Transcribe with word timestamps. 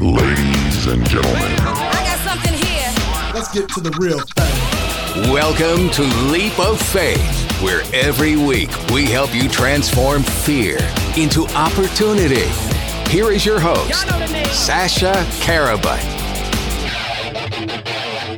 Ladies 0.00 0.86
and 0.86 1.04
gentlemen, 1.08 1.42
I 1.58 2.04
got 2.06 2.20
something 2.20 2.52
here. 2.52 2.88
Let's 3.34 3.52
get 3.52 3.68
to 3.70 3.80
the 3.80 3.90
real 3.98 4.20
thing. 4.20 5.32
Welcome 5.32 5.90
to 5.90 6.02
Leap 6.30 6.56
of 6.60 6.80
Faith, 6.80 7.60
where 7.60 7.82
every 7.92 8.36
week 8.36 8.70
we 8.90 9.06
help 9.06 9.34
you 9.34 9.48
transform 9.48 10.22
fear 10.22 10.78
into 11.16 11.48
opportunity. 11.48 12.46
Here 13.10 13.32
is 13.32 13.44
your 13.44 13.58
host, 13.58 14.06
Sasha 14.54 15.14
Karabut. 15.40 15.98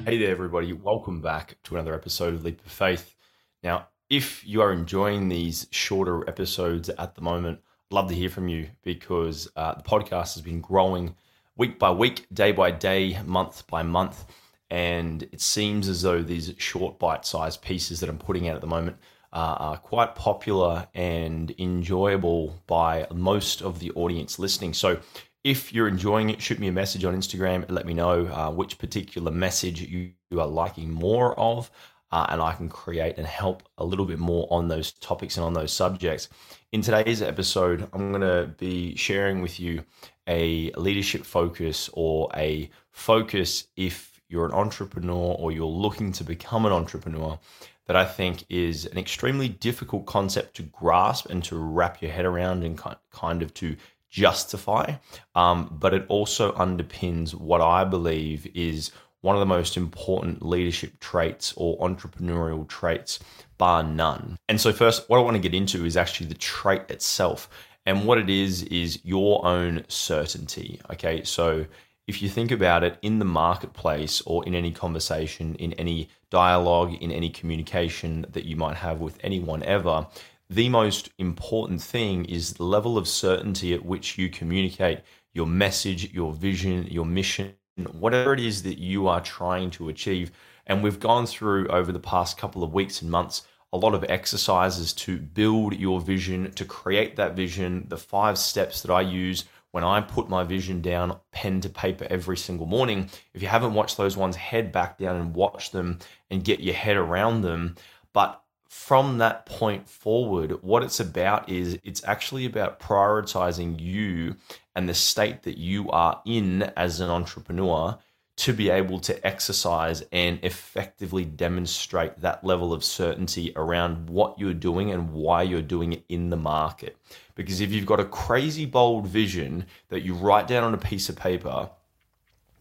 Hey 0.07 0.17
there, 0.17 0.31
everybody. 0.31 0.73
Welcome 0.73 1.21
back 1.21 1.59
to 1.65 1.75
another 1.75 1.93
episode 1.93 2.33
of 2.33 2.43
Leap 2.43 2.65
of 2.65 2.73
Faith. 2.73 3.15
Now, 3.63 3.89
if 4.09 4.47
you 4.47 4.63
are 4.63 4.73
enjoying 4.73 5.29
these 5.29 5.67
shorter 5.71 6.27
episodes 6.27 6.89
at 6.89 7.17
the 7.17 7.21
moment, 7.21 7.61
I'd 7.91 7.95
love 7.95 8.09
to 8.09 8.15
hear 8.15 8.31
from 8.31 8.49
you 8.49 8.71
because 8.83 9.47
uh, 9.57 9.75
the 9.75 9.83
podcast 9.83 10.33
has 10.33 10.41
been 10.41 10.63
growing 10.63 11.17
week 11.61 11.79
by 11.79 11.91
week, 11.91 12.27
day 12.33 12.53
by 12.53 12.71
day, 12.71 13.21
month 13.27 13.67
by 13.67 13.83
month. 13.83 14.25
And 14.71 15.23
it 15.25 15.43
seems 15.43 15.91
as 15.91 16.01
though 16.01 16.23
these 16.23 16.55
short 16.57 16.99
bite 16.99 17.27
sized 17.27 17.61
pieces 17.61 18.01
that 18.01 18.09
I'm 18.09 18.17
putting 18.17 18.49
out 18.49 18.55
at 18.55 18.63
the 18.63 18.67
moment 18.67 18.97
uh, 19.35 19.57
are 19.59 19.77
quite 19.77 20.15
popular 20.15 20.89
and 20.95 21.55
enjoyable 21.59 22.63
by 22.67 23.07
most 23.15 23.61
of 23.61 23.79
the 23.79 23.91
audience 23.91 24.39
listening. 24.39 24.73
So 24.73 25.01
if 25.45 25.71
you're 25.71 25.87
enjoying 25.87 26.31
it, 26.31 26.41
shoot 26.41 26.59
me 26.59 26.69
a 26.69 26.73
message 26.73 27.05
on 27.05 27.15
Instagram 27.15 27.65
and 27.65 27.73
let 27.73 27.85
me 27.85 27.93
know 27.93 28.27
uh, 28.29 28.51
which 28.51 28.79
particular 28.79 29.31
message 29.31 29.83
you, 29.83 30.13
you 30.31 30.41
are 30.41 30.47
liking 30.47 30.91
more 30.91 31.39
of. 31.39 31.71
Uh, 32.13 32.27
and 32.29 32.43
I 32.43 32.55
can 32.55 32.69
create 32.69 33.19
and 33.19 33.27
help 33.27 33.63
a 33.79 33.85
little 33.85 34.05
bit 34.05 34.19
more 34.19 34.49
on 34.51 34.69
those 34.69 34.93
topics 34.93 35.37
and 35.37 35.45
on 35.47 35.53
those 35.53 35.73
subjects. 35.73 36.29
In 36.73 36.83
today's 36.83 37.23
episode, 37.23 37.89
I'm 37.93 38.11
going 38.11 38.23
to 38.23 38.53
be 38.59 38.97
sharing 38.97 39.43
with 39.43 39.61
you 39.61 39.85
a 40.27 40.71
leadership 40.73 41.25
focus 41.25 41.89
or 41.93 42.29
a 42.35 42.71
focus 42.91 43.69
if 43.77 44.21
you're 44.29 44.47
an 44.47 44.53
entrepreneur 44.53 45.35
or 45.35 45.53
you're 45.53 45.67
looking 45.67 46.13
to 46.13 46.25
become 46.25 46.67
an 46.67 46.73
entrepreneur 46.73 47.39
that 47.87 47.97
I 47.97 48.05
think 48.05 48.45
is 48.49 48.87
an 48.87 48.99
extremely 48.99 49.49
difficult 49.49 50.07
concept 50.07 50.55
to 50.57 50.63
grasp 50.63 51.29
and 51.29 51.43
to 51.45 51.57
wrap 51.57 52.01
your 52.01 52.13
head 52.13 52.25
around 52.25 52.63
and 52.63 52.81
kind 53.11 53.43
of 53.43 53.53
to 53.55 53.77
justify. 54.09 54.95
Um, 55.35 55.77
but 55.81 55.93
it 55.95 56.07
also 56.09 56.53
underpins 56.53 57.35
what 57.35 57.61
I 57.61 57.83
believe 57.83 58.47
is 58.55 58.93
one 59.23 59.37
of 59.37 59.41
the 59.41 59.47
most 59.47 59.77
important 59.77 60.45
leadership 60.45 60.99
traits 61.01 61.53
or 61.57 61.79
entrepreneurial 61.79 62.67
traits, 62.67 63.19
bar 63.59 63.83
none. 63.83 64.39
And 64.49 64.61
so, 64.61 64.73
first, 64.73 65.09
what 65.09 65.19
I 65.19 65.23
want 65.23 65.37
to 65.37 65.43
get 65.43 65.55
into 65.55 65.85
is 65.85 65.97
actually 65.97 66.29
the 66.29 66.35
trait 66.35 66.83
itself. 66.91 67.49
And 67.87 68.07
what 68.07 68.19
it 68.19 68.31
is, 68.31 68.63
is 68.65 69.05
your 69.05 69.45
own 69.45 69.85
certainty. 69.89 70.81
Okay. 70.93 71.25
So, 71.25 71.67
if 72.07 72.21
you 72.23 72.29
think 72.29 72.51
about 72.51 72.83
it 72.83 72.99
in 73.03 73.21
the 73.21 73.25
marketplace 73.25 74.21
or 74.23 74.45
in 74.45 74.55
any 74.55 74.73
conversation, 74.73 75.55
in 75.57 75.73
any 75.75 76.09
dialogue, 76.31 76.95
in 76.95 77.13
any 77.13 77.31
communication 77.31 78.27
that 78.31 78.45
you 78.45 78.57
might 78.57 78.77
have 78.77 79.01
with 79.01 79.19
anyone 79.23 79.63
ever, 79.63 80.07
the 80.49 80.69
most 80.69 81.11
important 81.19 81.81
thing 81.81 82.25
is 82.25 82.55
the 82.55 82.65
level 82.65 82.99
of 82.99 83.07
certainty 83.07 83.73
at 83.73 83.85
which 83.85 84.19
you 84.19 84.29
communicate 84.29 84.99
your 85.33 85.47
message, 85.47 86.13
your 86.13 86.33
vision, 86.33 86.89
your 86.91 87.07
mission, 87.07 87.55
whatever 87.87 88.33
it 88.33 88.41
is 88.41 88.63
that 88.63 88.79
you 88.79 89.09
are 89.09 89.21
trying 89.21 89.71
to 89.73 89.89
achieve. 89.89 90.31
And 90.67 90.83
we've 90.83 91.01
gone 91.01 91.27
through 91.27 91.69
over 91.69 91.93
the 91.93 91.99
past 91.99 92.39
couple 92.39 92.63
of 92.63 92.73
weeks 92.73 93.03
and 93.03 93.11
months 93.11 93.43
a 93.73 93.79
lot 93.79 93.95
of 93.95 94.05
exercises 94.09 94.93
to 94.93 95.19
build 95.19 95.75
your 95.75 96.01
vision, 96.01 96.51
to 96.53 96.65
create 96.65 97.17
that 97.17 97.37
vision, 97.37 97.87
the 97.89 97.97
five 97.97 98.37
steps 98.37 98.83
that 98.83 98.93
I 98.93 99.01
use 99.01 99.45
when 99.71 99.85
I 99.85 100.01
put 100.01 100.29
my 100.29 100.43
vision 100.43 100.81
down 100.81 101.17
pen 101.31 101.61
to 101.61 101.69
paper 101.69 102.07
every 102.11 102.37
single 102.37 102.67
morning. 102.67 103.09
If 103.35 103.43
you 103.43 103.49
haven't 103.49 103.75
watched 103.75 103.97
those 103.97 104.17
ones, 104.17 104.35
head 104.35 104.73
back 104.73 104.99
down 104.99 105.17
and 105.17 105.35
watch 105.35 105.71
them 105.71 106.01
and 106.31 106.43
get 106.43 106.61
your 106.61 106.75
head 106.75 106.97
around 106.97 107.43
them. 107.43 107.77
But 108.13 108.43
from 108.71 109.19
that 109.19 109.47
point 109.47 109.89
forward, 109.89 110.63
what 110.63 110.85
it's 110.85 111.01
about 111.01 111.49
is 111.49 111.77
it's 111.83 112.05
actually 112.05 112.47
about 112.47 112.79
prioritizing 112.79 113.81
you 113.81 114.37
and 114.77 114.89
the 114.89 114.95
state 114.95 115.43
that 115.43 115.59
you 115.59 115.91
are 115.91 116.23
in 116.25 116.63
as 116.77 117.01
an 117.01 117.11
entrepreneur 117.11 117.99
to 118.37 118.53
be 118.53 118.71
able 118.71 119.01
to 119.01 119.27
exercise 119.27 120.05
and 120.13 120.39
effectively 120.45 121.25
demonstrate 121.25 122.21
that 122.21 122.45
level 122.45 122.73
of 122.73 122.85
certainty 122.85 123.53
around 123.57 124.09
what 124.09 124.39
you're 124.39 124.55
doing 124.55 124.93
and 124.93 125.13
why 125.13 125.43
you're 125.43 125.61
doing 125.61 125.95
it 125.95 126.05
in 126.09 126.31
the 126.31 126.37
market. 126.37 126.97
Because 127.35 127.61
if 127.61 127.73
you've 127.73 127.87
got 127.87 127.99
a 127.99 128.05
crazy 128.05 128.67
bold 128.67 129.05
vision 129.05 129.67
that 129.89 130.03
you 130.03 130.15
write 130.15 130.47
down 130.47 130.63
on 130.63 130.75
a 130.75 130.79
piece 130.79 131.09
of 131.09 131.17
paper, 131.17 131.69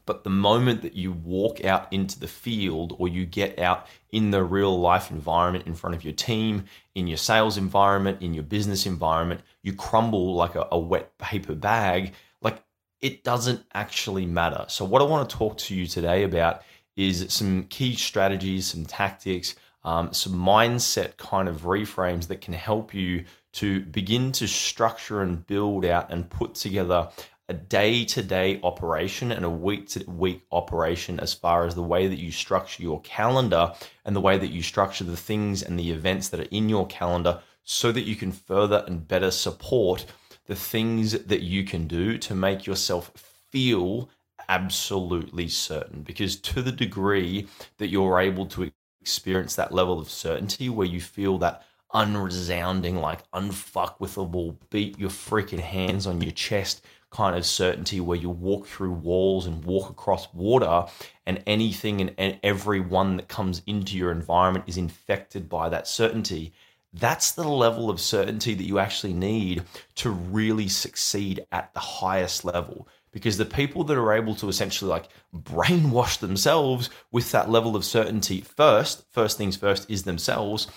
but 0.10 0.24
the 0.24 0.30
moment 0.32 0.82
that 0.82 0.96
you 0.96 1.12
walk 1.12 1.64
out 1.64 1.88
into 1.94 2.20
the 2.20 2.28
field 2.28 2.96
or 2.98 3.08
you 3.08 3.28
get 3.28 3.60
out 3.60 3.86
in 4.12 4.32
the 4.32 4.44
real 4.44 4.80
life 4.80 5.12
environment 5.12 5.68
in 5.68 5.76
front 5.76 5.96
of 5.96 6.04
your 6.04 6.14
team, 6.14 6.64
in 6.96 7.06
your 7.06 7.16
sales 7.16 7.58
environment, 7.58 8.20
in 8.20 8.34
your 8.34 8.42
business 8.42 8.88
environment, 8.88 9.42
you 9.62 9.72
crumble 9.72 10.34
like 10.34 10.56
a, 10.56 10.68
a 10.72 10.80
wet 10.80 11.16
paper 11.20 11.54
bag. 11.54 12.14
Like 12.42 12.64
it 13.02 13.24
doesn't 13.24 13.64
actually 13.76 14.26
matter. 14.26 14.66
So, 14.68 14.84
what 14.84 15.04
I 15.04 15.06
want 15.06 15.30
to 15.30 15.38
talk 15.38 15.60
to 15.60 15.76
you 15.76 15.86
today 15.86 16.24
about 16.24 16.64
is 16.96 17.32
some 17.32 17.66
key 17.66 17.94
strategies, 17.94 18.66
some 18.66 18.86
tactics, 18.86 19.54
um, 19.84 20.12
some 20.12 20.34
mindset 20.34 21.18
kind 21.18 21.48
of 21.48 21.62
reframes 21.62 22.30
that 22.30 22.42
can 22.42 22.56
help 22.56 22.96
you 22.96 23.26
to 23.52 23.82
begin 23.82 24.32
to 24.32 24.48
structure 24.48 25.22
and 25.22 25.46
build 25.46 25.86
out 25.86 26.12
and 26.12 26.32
put 26.32 26.56
together 26.56 27.10
a 27.50 27.54
day 27.54 28.06
to 28.06 28.22
day 28.22 28.60
operation 28.64 29.32
and 29.32 29.44
a 29.44 29.50
week 29.50 29.90
to 29.90 30.04
week 30.06 30.46
operation 30.52 31.20
as 31.20 31.34
far 31.34 31.66
as 31.66 31.74
the 31.74 31.84
way 31.84 32.08
that 32.08 32.20
you 32.20 32.32
structure 32.32 32.84
your 32.84 33.02
calendar 33.02 33.74
and 34.06 34.16
the 34.16 34.22
way 34.22 34.38
that 34.38 34.52
you 34.52 34.62
structure 34.62 35.04
the 35.04 35.18
things 35.18 35.64
and 35.64 35.78
the 35.78 35.92
events 35.92 36.30
that 36.30 36.40
are 36.40 36.48
in 36.52 36.70
your 36.70 36.86
calendar 36.88 37.42
so 37.64 37.92
that 37.92 38.04
you 38.04 38.16
can 38.16 38.32
further 38.32 38.84
and 38.88 39.08
better 39.08 39.32
support 39.32 40.06
the 40.46 40.56
things 40.56 41.12
that 41.12 41.42
you 41.42 41.64
can 41.64 41.88
do 41.88 42.18
to 42.18 42.34
make 42.34 42.66
yourself 42.66 43.12
feel 43.52 44.10
absolutely 44.48 45.48
certain. 45.48 46.02
Because 46.02 46.36
to 46.38 46.62
the 46.62 46.72
degree 46.72 47.48
that 47.78 47.90
you're 47.90 48.20
able 48.20 48.46
to 48.48 48.72
experience 49.02 49.56
that 49.56 49.72
level 49.72 50.00
of 50.00 50.10
certainty 50.10 50.70
where 50.70 50.88
you 50.88 51.02
feel 51.02 51.38
that 51.40 51.64
unresounding, 51.94 53.02
like 53.02 53.30
unfuckwithable, 53.32 54.56
beat 54.70 55.00
your 55.00 55.10
freaking 55.10 55.60
hands 55.60 56.06
on 56.06 56.22
your 56.22 56.32
chest 56.32 56.84
kind 57.12 57.36
of 57.36 57.46
certainty 57.46 58.00
where 58.00 58.18
you 58.18 58.30
walk 58.30 58.68
through 58.68 58.92
walls 58.92 59.46
and 59.46 59.66
walk 59.66 59.90
across 59.90 60.32
water 60.34 60.86
and 61.26 61.44
anything 61.48 62.14
and, 62.18 62.40
everyone 62.44 63.18
that 63.18 63.28
comes 63.28 63.62
into 63.66 63.98
your 63.98 64.12
environment 64.12 64.66
is 64.68 64.78
infected 64.78 65.50
by 65.50 65.70
that 65.70 65.88
certainty. 65.88 66.54
That's 66.94 67.32
the 67.32 67.48
level 67.48 67.90
of 67.90 68.00
certainty 68.00 68.54
that 68.54 68.64
you 68.64 68.80
actually 68.80 69.14
need 69.14 69.64
to 69.96 70.10
really 70.10 70.68
succeed 70.68 71.46
at 71.52 71.74
the 71.74 71.80
highest 71.80 72.46
level 72.46 72.88
because 73.12 73.38
the 73.38 73.46
people 73.46 73.84
that 73.86 73.98
are 73.98 74.14
able 74.14 74.36
to 74.36 74.50
essentially 74.50 74.90
like 74.90 75.10
brainwash 75.36 76.20
themselves 76.20 76.90
with 77.12 77.32
that 77.32 77.50
level 77.50 77.76
of 77.76 77.86
certainty 77.86 78.42
first 78.42 79.04
first 79.12 79.38
things 79.38 79.56
first 79.56 79.90
is 79.90 80.04
themselves 80.04 80.68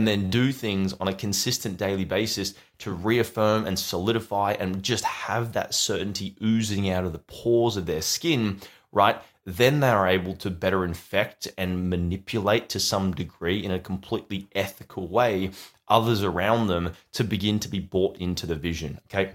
and 0.00 0.08
then 0.08 0.30
do 0.30 0.50
things 0.50 0.94
on 0.94 1.08
a 1.08 1.12
consistent 1.12 1.76
daily 1.76 2.06
basis 2.06 2.54
to 2.78 2.90
reaffirm 2.90 3.66
and 3.66 3.78
solidify 3.78 4.52
and 4.58 4.82
just 4.82 5.04
have 5.04 5.52
that 5.52 5.74
certainty 5.74 6.34
oozing 6.42 6.88
out 6.88 7.04
of 7.04 7.12
the 7.12 7.18
pores 7.18 7.76
of 7.76 7.84
their 7.84 8.00
skin, 8.00 8.58
right? 8.92 9.20
Then 9.44 9.80
they 9.80 9.90
are 9.90 10.08
able 10.08 10.34
to 10.36 10.48
better 10.48 10.86
infect 10.86 11.48
and 11.58 11.90
manipulate 11.90 12.70
to 12.70 12.80
some 12.80 13.12
degree 13.12 13.62
in 13.62 13.70
a 13.70 13.78
completely 13.78 14.48
ethical 14.54 15.06
way 15.06 15.50
others 15.86 16.24
around 16.24 16.68
them 16.68 16.94
to 17.12 17.22
begin 17.22 17.60
to 17.60 17.68
be 17.68 17.78
bought 17.78 18.16
into 18.16 18.46
the 18.46 18.54
vision. 18.54 19.00
Okay. 19.04 19.32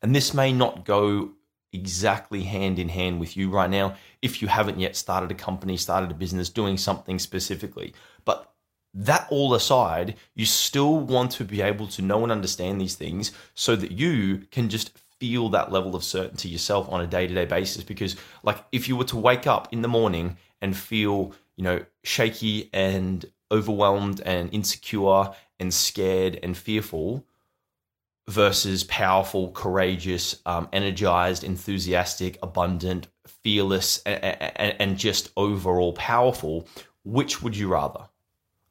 And 0.00 0.14
this 0.14 0.32
may 0.32 0.52
not 0.52 0.84
go 0.84 1.32
exactly 1.72 2.44
hand 2.44 2.78
in 2.78 2.88
hand 2.88 3.18
with 3.18 3.36
you 3.36 3.50
right 3.50 3.70
now 3.70 3.96
if 4.20 4.42
you 4.42 4.46
haven't 4.46 4.78
yet 4.78 4.94
started 4.94 5.32
a 5.32 5.34
company, 5.34 5.76
started 5.76 6.12
a 6.12 6.14
business, 6.14 6.50
doing 6.50 6.76
something 6.76 7.18
specifically. 7.18 7.94
But 8.24 8.51
that 8.94 9.26
all 9.30 9.54
aside, 9.54 10.16
you 10.34 10.44
still 10.44 10.98
want 10.98 11.30
to 11.32 11.44
be 11.44 11.62
able 11.62 11.86
to 11.88 12.02
know 12.02 12.22
and 12.22 12.32
understand 12.32 12.80
these 12.80 12.94
things 12.94 13.32
so 13.54 13.74
that 13.76 13.92
you 13.92 14.38
can 14.50 14.68
just 14.68 14.98
feel 15.18 15.48
that 15.50 15.72
level 15.72 15.94
of 15.94 16.04
certainty 16.04 16.48
yourself 16.48 16.88
on 16.90 17.00
a 17.00 17.06
day 17.06 17.26
to 17.26 17.34
day 17.34 17.44
basis. 17.44 17.84
Because, 17.84 18.16
like, 18.42 18.64
if 18.72 18.88
you 18.88 18.96
were 18.96 19.04
to 19.04 19.16
wake 19.16 19.46
up 19.46 19.72
in 19.72 19.82
the 19.82 19.88
morning 19.88 20.36
and 20.60 20.76
feel, 20.76 21.34
you 21.56 21.64
know, 21.64 21.84
shaky 22.04 22.68
and 22.72 23.24
overwhelmed 23.50 24.20
and 24.20 24.52
insecure 24.52 25.30
and 25.58 25.72
scared 25.72 26.38
and 26.42 26.56
fearful 26.56 27.24
versus 28.28 28.84
powerful, 28.84 29.50
courageous, 29.52 30.40
um, 30.46 30.68
energized, 30.72 31.44
enthusiastic, 31.44 32.38
abundant, 32.42 33.08
fearless, 33.26 34.02
and, 34.04 34.22
and, 34.22 34.76
and 34.78 34.98
just 34.98 35.30
overall 35.36 35.92
powerful, 35.92 36.66
which 37.04 37.42
would 37.42 37.56
you 37.56 37.68
rather? 37.68 38.08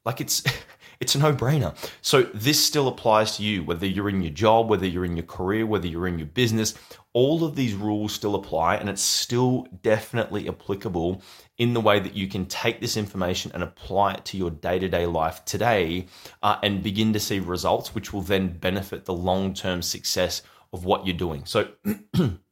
Like 0.04 0.20
it's 0.20 0.42
It's 1.02 1.16
a 1.16 1.18
no 1.18 1.32
brainer. 1.32 1.74
So, 2.00 2.22
this 2.32 2.64
still 2.64 2.86
applies 2.86 3.36
to 3.36 3.42
you, 3.42 3.64
whether 3.64 3.84
you're 3.84 4.08
in 4.08 4.22
your 4.22 4.30
job, 4.30 4.70
whether 4.70 4.86
you're 4.86 5.04
in 5.04 5.16
your 5.16 5.26
career, 5.26 5.66
whether 5.66 5.88
you're 5.88 6.06
in 6.06 6.16
your 6.16 6.28
business. 6.28 6.74
All 7.12 7.42
of 7.42 7.56
these 7.56 7.74
rules 7.74 8.12
still 8.12 8.36
apply, 8.36 8.76
and 8.76 8.88
it's 8.88 9.02
still 9.02 9.66
definitely 9.82 10.48
applicable 10.48 11.20
in 11.58 11.74
the 11.74 11.80
way 11.80 11.98
that 11.98 12.14
you 12.14 12.28
can 12.28 12.46
take 12.46 12.80
this 12.80 12.96
information 12.96 13.50
and 13.52 13.64
apply 13.64 14.12
it 14.12 14.24
to 14.26 14.36
your 14.36 14.52
day 14.52 14.78
to 14.78 14.88
day 14.88 15.04
life 15.04 15.44
today 15.44 16.06
uh, 16.44 16.58
and 16.62 16.84
begin 16.84 17.12
to 17.14 17.20
see 17.20 17.40
results, 17.40 17.96
which 17.96 18.12
will 18.12 18.22
then 18.22 18.56
benefit 18.56 19.04
the 19.04 19.12
long 19.12 19.54
term 19.54 19.82
success 19.82 20.42
of 20.72 20.84
what 20.84 21.04
you're 21.04 21.16
doing. 21.16 21.44
So, 21.46 21.66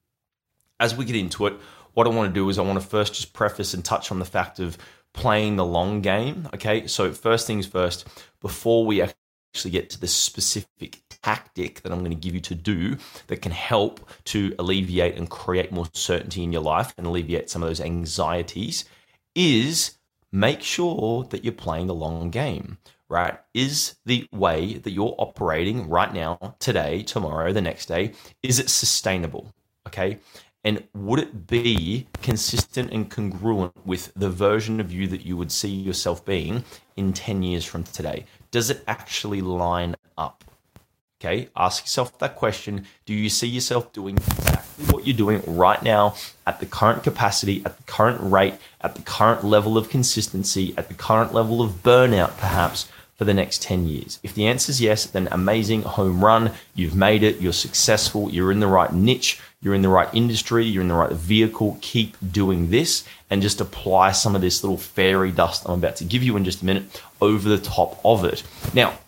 as 0.81 0.97
we 0.97 1.05
get 1.05 1.15
into 1.15 1.47
it, 1.47 1.55
what 1.95 2.09
I 2.09 2.11
want 2.11 2.29
to 2.29 2.35
do 2.35 2.49
is 2.49 2.59
I 2.59 2.63
want 2.63 2.81
to 2.81 2.87
first 2.87 3.15
just 3.15 3.33
preface 3.33 3.75
and 3.75 3.85
touch 3.85 4.11
on 4.11 4.19
the 4.19 4.25
fact 4.25 4.59
of 4.59 4.77
playing 5.13 5.57
the 5.57 5.65
long 5.65 6.01
game. 6.01 6.49
Okay, 6.55 6.87
so 6.87 7.13
first 7.13 7.47
things 7.47 7.67
first, 7.67 8.07
before 8.41 8.87
we 8.87 9.03
actually 9.03 9.71
get 9.71 9.91
to 9.91 10.01
the 10.01 10.07
specific 10.07 11.03
tactic 11.23 11.83
that 11.83 11.93
I'm 11.93 11.99
going 12.01 12.11
to 12.13 12.17
give 12.17 12.35
you 12.35 12.41
to 12.41 12.55
do 12.55 12.97
that 13.27 13.43
can 13.43 13.53
help 13.53 14.09
to 14.27 14.55
alleviate 14.59 15.17
and 15.17 15.29
create 15.29 15.73
more 15.73 15.87
certainty 15.93 16.43
in 16.43 16.53
your 16.53 16.63
life 16.63 16.95
and 16.97 17.07
alleviate 17.07 17.51
some 17.51 17.63
of 17.63 17.69
those 17.69 17.81
anxieties, 17.81 18.85
is 19.35 19.99
make 20.33 20.63
sure 20.63 21.25
that 21.25 21.45
you're 21.45 21.53
playing 21.53 21.89
the 21.89 21.95
long 21.95 22.31
game. 22.31 22.79
Right? 23.09 23.37
Is 23.55 23.97
the 24.07 24.29
way 24.31 24.75
that 24.75 24.93
you're 24.93 25.17
operating 25.19 25.89
right 25.89 26.15
now, 26.15 26.55
today, 26.61 27.03
tomorrow, 27.03 27.53
the 27.53 27.61
next 27.61 27.87
day, 27.87 28.13
is 28.41 28.61
it 28.61 28.71
sustainable? 28.71 29.53
Okay. 29.89 30.19
And 30.63 30.85
would 30.95 31.21
it 31.21 31.47
be 31.47 32.07
consistent 32.21 32.93
and 32.93 33.11
congruent 33.11 33.73
with 33.87 34.13
the 34.15 34.29
version 34.29 34.79
of 34.79 34.93
you 34.93 35.07
that 35.07 35.25
you 35.25 35.37
would 35.37 35.51
see 35.51 35.71
yourself 35.71 36.25
being 36.25 36.65
in 36.97 37.13
10 37.13 37.43
years 37.43 37.65
from 37.65 37.85
today? 37.85 38.27
Does 38.51 38.69
it 38.69 38.85
actually 38.87 39.41
line 39.41 39.97
up? 40.19 40.45
Okay, 41.19 41.49
ask 41.55 41.85
yourself 41.85 42.19
that 42.19 42.37
question. 42.37 42.87
Do 43.05 43.15
you 43.15 43.29
see 43.29 43.47
yourself 43.47 43.93
doing 43.93 44.17
exactly 44.17 44.87
what 44.87 45.07
you're 45.07 45.17
doing 45.17 45.43
right 45.47 45.83
now 45.83 46.15
at 46.47 46.61
the 46.61 46.67
current 46.67 47.03
capacity, 47.05 47.63
at 47.65 47.77
the 47.77 47.83
current 47.85 48.19
rate, 48.23 48.55
at 48.81 48.95
the 48.95 49.03
current 49.03 49.45
level 49.45 49.77
of 49.77 49.91
consistency, 49.91 50.75
at 50.79 50.89
the 50.89 50.95
current 50.95 51.35
level 51.35 51.61
of 51.63 51.83
burnout, 51.83 52.37
perhaps? 52.39 52.89
for 53.17 53.27
the 53.27 53.35
next 53.35 53.61
10 53.61 53.87
years? 53.87 54.19
If 54.23 54.33
the 54.33 54.47
answer 54.47 54.71
is 54.71 54.81
yes, 54.81 55.05
then 55.05 55.29
amazing, 55.31 55.83
home 55.83 56.25
run, 56.25 56.53
you've 56.75 56.95
made 56.95 57.23
it, 57.23 57.39
you're 57.39 57.53
successful, 57.53 58.31
you're 58.31 58.51
in 58.51 58.61
the 58.61 58.67
right 58.67 58.91
niche, 58.95 59.39
you're 59.63 59.75
in 59.75 59.83
the 59.83 59.89
right 59.89 60.09
industry, 60.15 60.65
you're 60.65 60.83
in 60.83 60.89
the 60.89 60.95
right 60.95 61.13
vehicle. 61.13 61.79
Keep 61.83 62.17
doing 62.33 62.71
this 62.71 63.05
and 63.29 63.43
just 63.43 63.61
apply 63.61 64.13
some 64.13 64.35
of 64.35 64.41
this 64.41 64.65
little 64.65 64.79
fairy 64.79 65.31
dust 65.31 65.65
I'm 65.67 65.79
about 65.79 65.97
to 65.97 66.05
give 66.05 66.23
you 66.23 66.37
in 66.37 66.45
just 66.45 66.63
a 66.63 66.65
minute 66.65 67.03
over 67.21 67.49
the 67.49 67.59
top 67.59 68.01
of 68.05 68.25
it. 68.25 68.43
Now, 68.73 68.99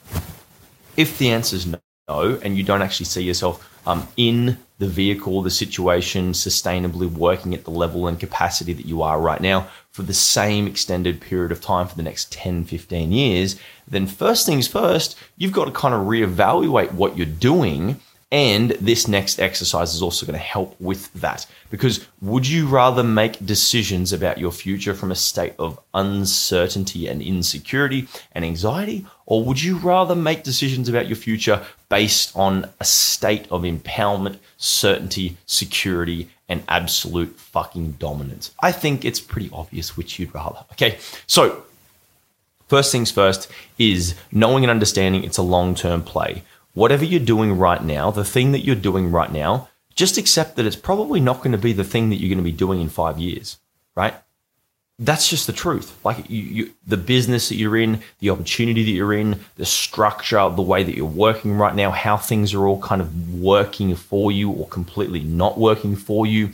if 0.96 1.16
the 1.18 1.30
answer 1.30 1.56
is 1.56 1.66
no, 1.66 2.38
and 2.42 2.56
you 2.56 2.64
don't 2.64 2.82
actually 2.82 3.06
see 3.06 3.22
yourself 3.22 3.68
um, 3.86 4.06
in 4.16 4.58
the 4.78 4.86
vehicle, 4.86 5.42
the 5.42 5.50
situation, 5.50 6.32
sustainably 6.32 7.10
working 7.10 7.54
at 7.54 7.64
the 7.64 7.70
level 7.70 8.06
and 8.06 8.18
capacity 8.18 8.72
that 8.72 8.86
you 8.86 9.02
are 9.02 9.20
right 9.20 9.40
now 9.40 9.68
for 9.90 10.02
the 10.02 10.14
same 10.14 10.66
extended 10.66 11.20
period 11.20 11.52
of 11.52 11.60
time 11.60 11.86
for 11.86 11.94
the 11.94 12.02
next 12.02 12.32
10, 12.32 12.64
15 12.64 13.12
years, 13.12 13.58
then 13.86 14.06
first 14.06 14.44
things 14.44 14.66
first, 14.66 15.16
you've 15.36 15.52
got 15.52 15.66
to 15.66 15.70
kind 15.70 15.94
of 15.94 16.02
reevaluate 16.02 16.92
what 16.92 17.16
you're 17.16 17.26
doing. 17.26 18.00
And 18.32 18.70
this 18.72 19.06
next 19.06 19.38
exercise 19.38 19.94
is 19.94 20.02
also 20.02 20.26
going 20.26 20.38
to 20.38 20.44
help 20.44 20.74
with 20.80 21.12
that. 21.12 21.46
Because 21.70 22.06
would 22.20 22.48
you 22.48 22.66
rather 22.66 23.04
make 23.04 23.44
decisions 23.44 24.12
about 24.12 24.38
your 24.38 24.50
future 24.50 24.94
from 24.94 25.12
a 25.12 25.14
state 25.14 25.52
of 25.58 25.78
uncertainty 25.94 27.06
and 27.06 27.22
insecurity 27.22 28.08
and 28.32 28.44
anxiety? 28.44 29.06
Or 29.26 29.44
would 29.44 29.62
you 29.62 29.76
rather 29.76 30.16
make 30.16 30.42
decisions 30.42 30.88
about 30.88 31.06
your 31.06 31.16
future 31.16 31.62
based 31.88 32.34
on 32.34 32.70
a 32.80 32.84
state 32.84 33.46
of 33.50 33.62
empowerment, 33.62 34.38
certainty, 34.56 35.36
security, 35.46 36.30
and 36.52 36.62
absolute 36.68 37.34
fucking 37.38 37.92
dominance. 37.92 38.54
I 38.60 38.72
think 38.72 39.06
it's 39.06 39.20
pretty 39.20 39.48
obvious 39.52 39.96
which 39.96 40.18
you'd 40.18 40.34
rather. 40.34 40.64
Okay, 40.72 40.98
so 41.26 41.64
first 42.68 42.92
things 42.92 43.10
first 43.10 43.50
is 43.78 44.14
knowing 44.30 44.62
and 44.62 44.70
understanding 44.70 45.24
it's 45.24 45.38
a 45.38 45.42
long 45.42 45.74
term 45.74 46.02
play. 46.02 46.42
Whatever 46.74 47.04
you're 47.04 47.20
doing 47.20 47.58
right 47.58 47.82
now, 47.82 48.10
the 48.10 48.24
thing 48.24 48.52
that 48.52 48.64
you're 48.64 48.76
doing 48.76 49.10
right 49.10 49.30
now, 49.30 49.68
just 49.94 50.16
accept 50.16 50.56
that 50.56 50.66
it's 50.66 50.76
probably 50.76 51.20
not 51.20 51.38
going 51.38 51.52
to 51.52 51.58
be 51.58 51.72
the 51.72 51.84
thing 51.84 52.10
that 52.10 52.16
you're 52.16 52.28
going 52.28 52.38
to 52.38 52.50
be 52.50 52.52
doing 52.52 52.80
in 52.80 52.88
five 52.88 53.18
years, 53.18 53.58
right? 53.94 54.14
that's 54.98 55.28
just 55.28 55.46
the 55.46 55.52
truth. 55.52 55.98
Like 56.04 56.30
you, 56.30 56.42
you, 56.42 56.70
the 56.86 56.96
business 56.96 57.48
that 57.48 57.56
you're 57.56 57.76
in, 57.76 58.02
the 58.20 58.30
opportunity 58.30 58.84
that 58.84 58.90
you're 58.90 59.14
in, 59.14 59.40
the 59.56 59.64
structure, 59.64 60.48
the 60.48 60.62
way 60.62 60.84
that 60.84 60.96
you're 60.96 61.06
working 61.06 61.56
right 61.56 61.74
now, 61.74 61.90
how 61.90 62.16
things 62.16 62.54
are 62.54 62.66
all 62.66 62.80
kind 62.80 63.00
of 63.00 63.34
working 63.34 63.94
for 63.94 64.30
you 64.30 64.50
or 64.50 64.68
completely 64.68 65.20
not 65.20 65.58
working 65.58 65.96
for 65.96 66.26
you. 66.26 66.50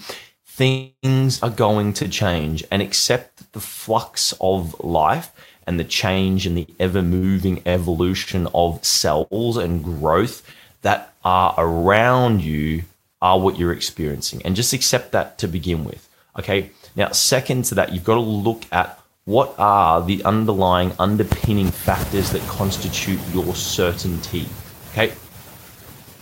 Things 0.46 1.42
are 1.42 1.50
going 1.50 1.92
to 1.94 2.08
change 2.08 2.64
and 2.70 2.82
accept 2.82 3.52
the 3.52 3.60
flux 3.60 4.34
of 4.40 4.78
life 4.80 5.30
and 5.68 5.78
the 5.78 5.84
change 5.84 6.46
and 6.46 6.56
the 6.56 6.66
ever 6.80 7.02
moving 7.02 7.62
evolution 7.66 8.48
of 8.54 8.84
cells 8.84 9.56
and 9.56 9.84
growth 9.84 10.42
that 10.82 11.12
are 11.24 11.54
around 11.56 12.42
you 12.42 12.82
are 13.22 13.38
what 13.38 13.58
you're 13.58 13.72
experiencing. 13.72 14.42
And 14.44 14.56
just 14.56 14.72
accept 14.72 15.12
that 15.12 15.38
to 15.38 15.46
begin 15.46 15.84
with. 15.84 16.08
Okay 16.36 16.70
now, 16.98 17.12
second 17.12 17.64
to 17.66 17.76
that, 17.76 17.92
you've 17.92 18.02
got 18.02 18.16
to 18.16 18.20
look 18.20 18.64
at 18.72 19.00
what 19.24 19.54
are 19.56 20.02
the 20.04 20.24
underlying 20.24 20.92
underpinning 20.98 21.70
factors 21.70 22.32
that 22.32 22.42
constitute 22.48 23.20
your 23.32 23.54
certainty. 23.54 24.46
Okay. 24.90 25.12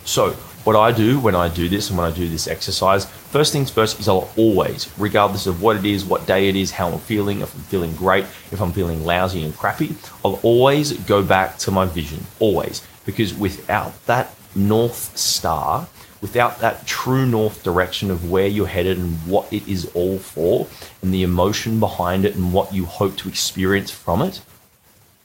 So, 0.05 0.35
what 0.67 0.75
I 0.75 0.91
do 0.91 1.17
when 1.17 1.33
I 1.33 1.47
do 1.47 1.69
this 1.69 1.87
and 1.87 1.97
when 1.97 2.11
I 2.11 2.13
do 2.13 2.27
this 2.27 2.45
exercise, 2.45 3.05
first 3.05 3.53
things 3.53 3.69
first 3.69 4.01
is 4.01 4.09
I'll 4.09 4.29
always, 4.35 4.91
regardless 4.97 5.47
of 5.47 5.61
what 5.61 5.77
it 5.77 5.85
is, 5.85 6.03
what 6.03 6.27
day 6.27 6.49
it 6.49 6.57
is, 6.57 6.71
how 6.71 6.89
I'm 6.89 6.99
feeling, 6.99 7.39
if 7.39 7.55
I'm 7.55 7.61
feeling 7.61 7.95
great, 7.95 8.25
if 8.51 8.59
I'm 8.59 8.73
feeling 8.73 9.05
lousy 9.05 9.43
and 9.43 9.55
crappy, 9.55 9.95
I'll 10.25 10.41
always 10.43 10.91
go 10.91 11.23
back 11.23 11.57
to 11.59 11.71
my 11.71 11.85
vision. 11.85 12.19
Always. 12.39 12.85
Because 13.05 13.33
without 13.33 14.05
that 14.07 14.35
North 14.55 15.17
Star, 15.17 15.87
without 16.19 16.59
that 16.59 16.85
true 16.85 17.25
north 17.25 17.63
direction 17.63 18.11
of 18.11 18.29
where 18.29 18.47
you're 18.47 18.67
headed 18.67 18.97
and 18.97 19.25
what 19.25 19.47
it 19.53 19.65
is 19.69 19.89
all 19.93 20.17
for 20.17 20.67
and 21.01 21.13
the 21.13 21.23
emotion 21.23 21.79
behind 21.79 22.25
it 22.25 22.35
and 22.35 22.51
what 22.51 22.73
you 22.73 22.83
hope 22.83 23.15
to 23.15 23.29
experience 23.29 23.89
from 23.89 24.21
it, 24.21 24.41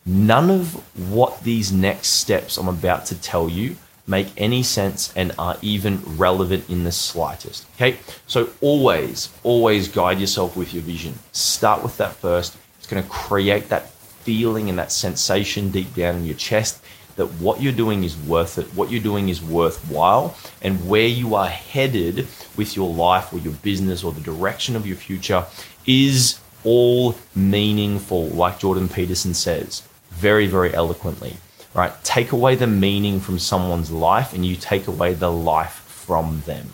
none 0.07 0.51
of 0.51 0.75
what 1.11 1.43
these 1.43 1.73
next 1.73 2.11
steps 2.11 2.57
I'm 2.57 2.69
about 2.69 3.07
to 3.07 3.21
tell 3.21 3.49
you 3.49 3.75
make 4.07 4.29
any 4.37 4.63
sense 4.63 5.13
and 5.15 5.33
are 5.39 5.57
even 5.63 6.03
relevant 6.17 6.69
in 6.69 6.85
the 6.85 6.93
slightest. 6.93 7.67
Okay, 7.77 7.99
so 8.27 8.51
always, 8.61 9.31
always 9.43 9.89
guide 9.89 10.19
yourself 10.19 10.57
with 10.57 10.75
your 10.75 10.83
vision. 10.83 11.19
Start 11.33 11.83
with 11.83 11.97
that 11.99 12.15
first. 12.15 12.57
It's 12.79 12.87
going 12.87 13.03
to 13.03 13.09
create 13.09 13.69
that 13.69 13.91
feeling 13.91 14.69
and 14.69 14.79
that 14.79 14.93
sensation 14.93 15.71
deep 15.71 15.95
down 15.95 16.17
in 16.17 16.25
your 16.25 16.37
chest 16.37 16.83
that 17.17 17.27
what 17.27 17.61
you're 17.61 17.73
doing 17.73 18.05
is 18.05 18.17
worth 18.17 18.59
it, 18.59 18.67
what 18.75 18.91
you're 18.91 19.03
doing 19.03 19.29
is 19.29 19.43
worthwhile, 19.43 20.37
and 20.63 20.89
where 20.89 21.07
you 21.07 21.35
are 21.35 21.47
headed 21.47 22.27
with 22.57 22.75
your 22.75 22.89
life 22.89 23.33
or 23.33 23.39
your 23.39 23.53
business 23.55 24.03
or 24.03 24.13
the 24.13 24.21
direction 24.21 24.77
of 24.77 24.87
your 24.87 24.97
future 24.97 25.45
is 25.87 26.41
all 26.65 27.15
meaningful, 27.35 28.29
like 28.29 28.59
Jordan 28.59 28.89
Peterson 28.89 29.35
says 29.35 29.83
very, 30.11 30.47
very 30.47 30.73
eloquently. 30.75 31.37
Right? 31.75 31.93
Take 32.05 32.33
away 32.33 32.55
the 32.55 32.67
meaning 32.67 33.21
from 33.21 33.39
someone's 33.39 33.91
life 33.91 34.35
and 34.35 34.45
you 34.45 34.57
take 34.57 34.87
away 34.87 35.15
the 35.15 35.33
life 35.33 35.75
from 35.87 36.43
them. 36.47 36.73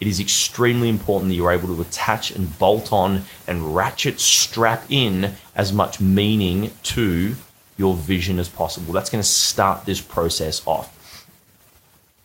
It 0.00 0.06
is 0.06 0.20
extremely 0.20 0.88
important 0.88 1.30
that 1.30 1.36
you're 1.36 1.52
able 1.52 1.74
to 1.74 1.80
attach 1.80 2.30
and 2.30 2.58
bolt 2.58 2.92
on 2.92 3.24
and 3.46 3.74
ratchet 3.74 4.20
strap 4.20 4.84
in 4.90 5.34
as 5.54 5.72
much 5.72 6.00
meaning 6.00 6.72
to 6.82 7.36
your 7.76 7.94
vision 7.94 8.38
as 8.38 8.48
possible. 8.48 8.92
That's 8.92 9.08
going 9.10 9.22
to 9.22 9.28
start 9.28 9.86
this 9.86 10.00
process 10.00 10.66
off. 10.66 10.90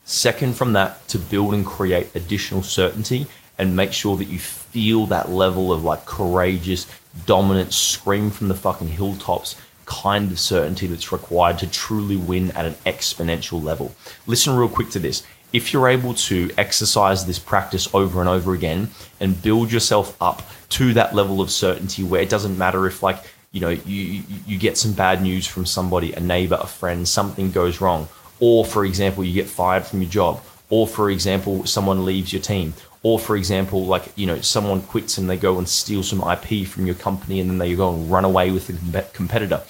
Second, 0.04 0.58
from 0.58 0.74
that, 0.74 1.08
to 1.10 1.20
build 1.20 1.54
and 1.54 1.66
create 1.66 2.14
additional 2.16 2.64
certainty 2.64 3.28
and 3.60 3.76
make 3.76 3.94
sure 3.94 4.18
that 4.18 4.26
you 4.26 4.40
feel 4.40 5.06
that 5.06 5.30
level 5.30 5.72
of 5.72 5.84
like 5.84 6.06
courageous, 6.06 6.88
dominant, 7.26 7.74
scream 7.74 8.32
from 8.32 8.48
the 8.48 8.56
fucking 8.56 8.88
hilltops 8.88 9.56
kind 9.89 10.31
of 10.31 10.39
certainty 10.39 10.88
that's 10.88 11.12
required 11.12 11.58
to 11.60 11.67
truly 11.67 12.15
win 12.15 12.51
at 12.51 12.65
an 12.65 12.75
exponential 12.86 13.62
level. 13.62 13.93
Listen 14.27 14.55
real 14.55 14.69
quick 14.69 14.89
to 14.91 15.00
this. 15.00 15.24
If 15.51 15.74
you're 15.74 15.89
able 15.89 16.13
to 16.13 16.51
exercise 16.58 17.25
this 17.25 17.39
practice 17.39 17.93
over 17.93 18.19
and 18.19 18.29
over 18.29 18.53
again 18.53 18.91
and 19.19 19.41
build 19.41 19.72
yourself 19.72 20.15
up 20.22 20.43
to 20.69 20.93
that 20.93 21.15
level 21.15 21.41
of 21.41 21.50
certainty 21.50 22.03
where 22.03 22.22
it 22.22 22.29
doesn't 22.29 22.58
matter 22.58 22.86
if 22.86 23.01
like 23.01 23.24
you 23.51 23.60
know 23.60 23.69
you 23.69 24.24
you 24.46 24.60
get 24.60 24.77
some 24.77 24.93
bad 24.93 25.24
news 25.24 25.48
from 25.48 25.65
somebody 25.65 26.13
a 26.13 26.19
neighbor 26.19 26.60
a 26.62 26.67
friend 26.67 27.08
something 27.08 27.50
goes 27.50 27.81
wrong 27.81 28.08
or 28.39 28.63
for 28.63 28.86
example 28.86 29.24
you 29.24 29.34
get 29.34 29.50
fired 29.50 29.84
from 29.84 30.01
your 30.03 30.12
job 30.12 30.39
or 30.69 30.86
for 30.88 31.10
example 31.10 31.65
someone 31.65 32.05
leaves 32.05 32.31
your 32.31 32.41
team 32.43 32.75
or 33.03 33.18
for 33.18 33.36
example 33.36 33.86
like 33.86 34.12
you 34.15 34.27
know 34.27 34.39
someone 34.41 34.82
quits 34.82 35.18
and 35.18 35.29
they 35.29 35.38
go 35.38 35.58
and 35.58 35.70
steal 35.70 36.03
some 36.03 36.24
ip 36.32 36.68
from 36.68 36.86
your 36.86 36.96
company 36.96 37.39
and 37.39 37.50
then 37.50 37.58
they 37.58 37.74
go 37.75 37.94
and 37.94 38.12
run 38.12 38.25
away 38.25 38.51
with 38.51 38.68
the 38.68 39.01
competitor 39.13 39.62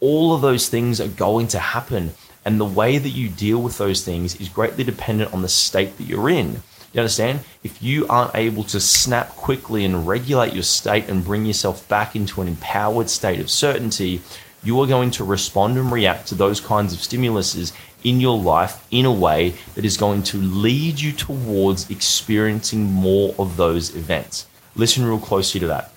All 0.00 0.34
of 0.34 0.42
those 0.42 0.68
things 0.68 1.00
are 1.00 1.08
going 1.08 1.48
to 1.48 1.58
happen. 1.58 2.12
And 2.44 2.60
the 2.60 2.64
way 2.64 2.98
that 2.98 3.08
you 3.08 3.28
deal 3.28 3.60
with 3.60 3.78
those 3.78 4.04
things 4.04 4.36
is 4.36 4.48
greatly 4.48 4.84
dependent 4.84 5.32
on 5.32 5.42
the 5.42 5.48
state 5.48 5.96
that 5.96 6.04
you're 6.04 6.28
in. 6.28 6.62
You 6.92 7.00
understand? 7.00 7.40
If 7.64 7.82
you 7.82 8.06
aren't 8.08 8.34
able 8.34 8.62
to 8.64 8.78
snap 8.78 9.30
quickly 9.30 9.84
and 9.84 10.06
regulate 10.06 10.54
your 10.54 10.62
state 10.62 11.08
and 11.08 11.24
bring 11.24 11.44
yourself 11.44 11.86
back 11.88 12.14
into 12.14 12.40
an 12.40 12.48
empowered 12.48 13.10
state 13.10 13.40
of 13.40 13.50
certainty, 13.50 14.22
you 14.62 14.80
are 14.80 14.86
going 14.86 15.10
to 15.12 15.24
respond 15.24 15.78
and 15.78 15.92
react 15.92 16.28
to 16.28 16.34
those 16.34 16.60
kinds 16.60 16.92
of 16.92 16.98
stimuluses 16.98 17.72
in 18.02 18.20
your 18.20 18.38
life 18.38 18.86
in 18.90 19.04
a 19.04 19.12
way 19.12 19.54
that 19.74 19.84
is 19.84 19.96
going 19.96 20.22
to 20.22 20.38
lead 20.38 21.00
you 21.00 21.12
towards 21.12 21.90
experiencing 21.90 22.84
more 22.84 23.34
of 23.38 23.56
those 23.56 23.94
events. 23.94 24.46
Listen 24.74 25.04
real 25.04 25.18
closely 25.18 25.60
to 25.60 25.66
that. 25.66 25.92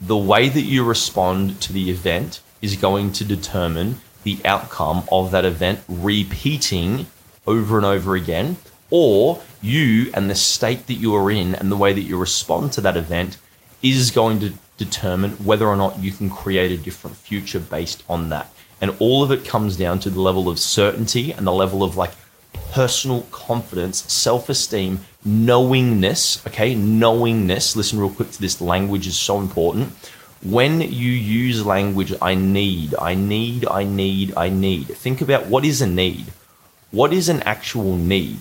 The 0.00 0.16
way 0.16 0.48
that 0.48 0.62
you 0.62 0.84
respond 0.84 1.60
to 1.62 1.72
the 1.72 1.90
event 1.90 2.40
is 2.60 2.76
going 2.76 3.12
to 3.12 3.24
determine 3.24 4.00
the 4.24 4.38
outcome 4.44 5.04
of 5.10 5.30
that 5.30 5.44
event 5.44 5.80
repeating 5.88 7.06
over 7.46 7.76
and 7.76 7.86
over 7.86 8.14
again, 8.14 8.56
or 8.90 9.40
you 9.62 10.10
and 10.14 10.28
the 10.28 10.34
state 10.34 10.86
that 10.86 10.94
you 10.94 11.14
are 11.14 11.30
in 11.30 11.54
and 11.54 11.70
the 11.70 11.76
way 11.76 11.92
that 11.92 12.02
you 12.02 12.18
respond 12.18 12.72
to 12.72 12.80
that 12.80 12.96
event 12.96 13.38
is 13.82 14.10
going 14.10 14.40
to 14.40 14.52
determine 14.76 15.32
whether 15.32 15.66
or 15.66 15.76
not 15.76 15.98
you 15.98 16.12
can 16.12 16.30
create 16.30 16.70
a 16.70 16.82
different 16.82 17.16
future 17.16 17.60
based 17.60 18.02
on 18.08 18.28
that. 18.28 18.50
And 18.80 18.94
all 18.98 19.22
of 19.22 19.30
it 19.30 19.44
comes 19.44 19.76
down 19.76 20.00
to 20.00 20.10
the 20.10 20.20
level 20.20 20.48
of 20.48 20.58
certainty 20.58 21.32
and 21.32 21.46
the 21.46 21.52
level 21.52 21.82
of 21.82 21.96
like 21.96 22.12
personal 22.72 23.22
confidence, 23.30 24.10
self 24.12 24.48
esteem, 24.48 25.00
knowingness. 25.24 26.46
Okay, 26.46 26.74
knowingness. 26.74 27.76
Listen 27.76 27.98
real 27.98 28.10
quick 28.10 28.30
to 28.32 28.40
this 28.40 28.60
language 28.60 29.06
is 29.06 29.18
so 29.18 29.40
important. 29.40 29.92
When 30.42 30.80
you 30.80 31.12
use 31.12 31.64
language, 31.64 32.12
I 32.20 32.34
need, 32.34 32.94
I 33.00 33.14
need, 33.14 33.66
I 33.66 33.84
need, 33.84 34.34
I 34.36 34.48
need, 34.50 34.88
think 34.88 35.20
about 35.20 35.46
what 35.46 35.64
is 35.64 35.80
a 35.80 35.86
need. 35.86 36.26
What 36.90 37.12
is 37.12 37.28
an 37.28 37.42
actual 37.42 37.96
need? 37.96 38.40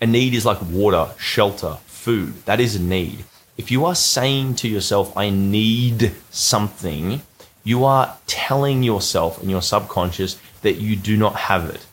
A 0.00 0.06
need 0.06 0.34
is 0.34 0.44
like 0.44 0.60
water, 0.62 1.10
shelter, 1.18 1.78
food. 1.86 2.44
That 2.44 2.60
is 2.60 2.76
a 2.76 2.82
need. 2.82 3.24
If 3.58 3.72
you 3.72 3.84
are 3.86 3.94
saying 3.96 4.54
to 4.56 4.68
yourself, 4.68 5.14
I 5.16 5.30
need 5.30 6.12
something, 6.30 7.22
you 7.64 7.84
are 7.84 8.16
telling 8.28 8.84
yourself 8.84 9.42
and 9.42 9.50
your 9.50 9.62
subconscious 9.62 10.38
that 10.62 10.76
you 10.76 10.94
do 10.94 11.16
not 11.16 11.34
have 11.34 11.68
it, 11.68 11.84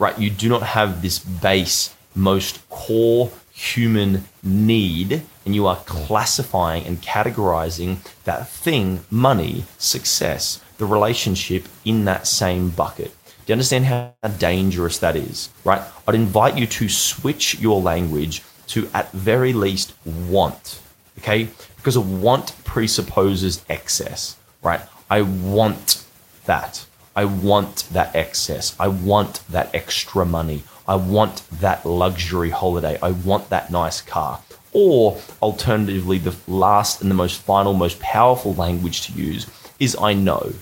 right? 0.00 0.18
You 0.18 0.30
do 0.30 0.48
not 0.48 0.64
have 0.64 1.00
this 1.00 1.20
base, 1.20 1.94
most 2.16 2.68
core 2.70 3.30
human 3.52 4.24
need, 4.42 5.22
and 5.46 5.54
you 5.54 5.64
are 5.68 5.76
classifying 5.86 6.84
and 6.86 7.00
categorizing 7.00 7.98
that 8.24 8.48
thing, 8.48 9.04
money, 9.08 9.64
success, 9.78 10.60
the 10.78 10.86
relationship 10.86 11.68
in 11.84 12.04
that 12.04 12.26
same 12.26 12.70
bucket. 12.70 13.14
Do 13.46 13.52
you 13.52 13.52
understand 13.52 13.84
how 13.84 14.12
dangerous 14.38 14.98
that 14.98 15.14
is, 15.14 15.50
right? 15.64 15.82
I'd 16.08 16.16
invite 16.16 16.58
you 16.58 16.66
to 16.66 16.88
switch 16.88 17.60
your 17.60 17.80
language 17.80 18.42
to 18.68 18.90
at 18.92 19.12
very 19.12 19.52
least 19.52 19.94
want 20.04 20.81
okay? 21.18 21.48
Because 21.76 21.96
a 21.96 22.00
want 22.00 22.54
presupposes 22.64 23.64
excess, 23.68 24.36
right? 24.62 24.80
I 25.10 25.22
want 25.22 26.04
that. 26.46 26.86
I 27.14 27.26
want 27.26 27.88
that 27.92 28.14
excess. 28.16 28.74
I 28.80 28.88
want 28.88 29.42
that 29.50 29.74
extra 29.74 30.24
money. 30.24 30.64
I 30.88 30.96
want 30.96 31.42
that 31.60 31.84
luxury 31.84 32.50
holiday. 32.50 32.98
I 33.02 33.10
want 33.10 33.50
that 33.50 33.70
nice 33.70 34.00
car. 34.00 34.40
Or 34.72 35.20
alternatively, 35.42 36.18
the 36.18 36.34
last 36.48 37.02
and 37.02 37.10
the 37.10 37.14
most 37.14 37.42
final, 37.42 37.74
most 37.74 38.00
powerful 38.00 38.54
language 38.54 39.06
to 39.06 39.12
use 39.12 39.46
is 39.78 39.96
I 40.00 40.14
know. 40.14 40.54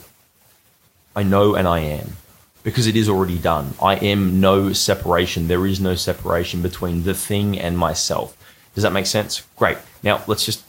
I 1.15 1.23
know 1.23 1.55
and 1.55 1.69
I 1.69 1.81
am 1.81 2.17
because 2.63 2.87
it 2.87 2.97
is 2.97 3.09
already 3.09 3.39
done. 3.39 3.75
I 3.81 3.97
am 3.97 4.41
no 4.41 4.73
separation. 4.73 5.49
There 5.49 5.67
is 5.67 5.81
no 5.81 5.95
separation 5.95 6.63
between 6.63 7.05
the 7.05 7.15
thing 7.15 7.59
and 7.59 7.79
myself. 7.79 8.37
Does 8.75 8.83
that 8.83 8.93
make 8.93 9.07
sense? 9.07 9.43
Great. 9.57 9.79
Now 10.03 10.23
let's 10.27 10.45
just 10.45 10.65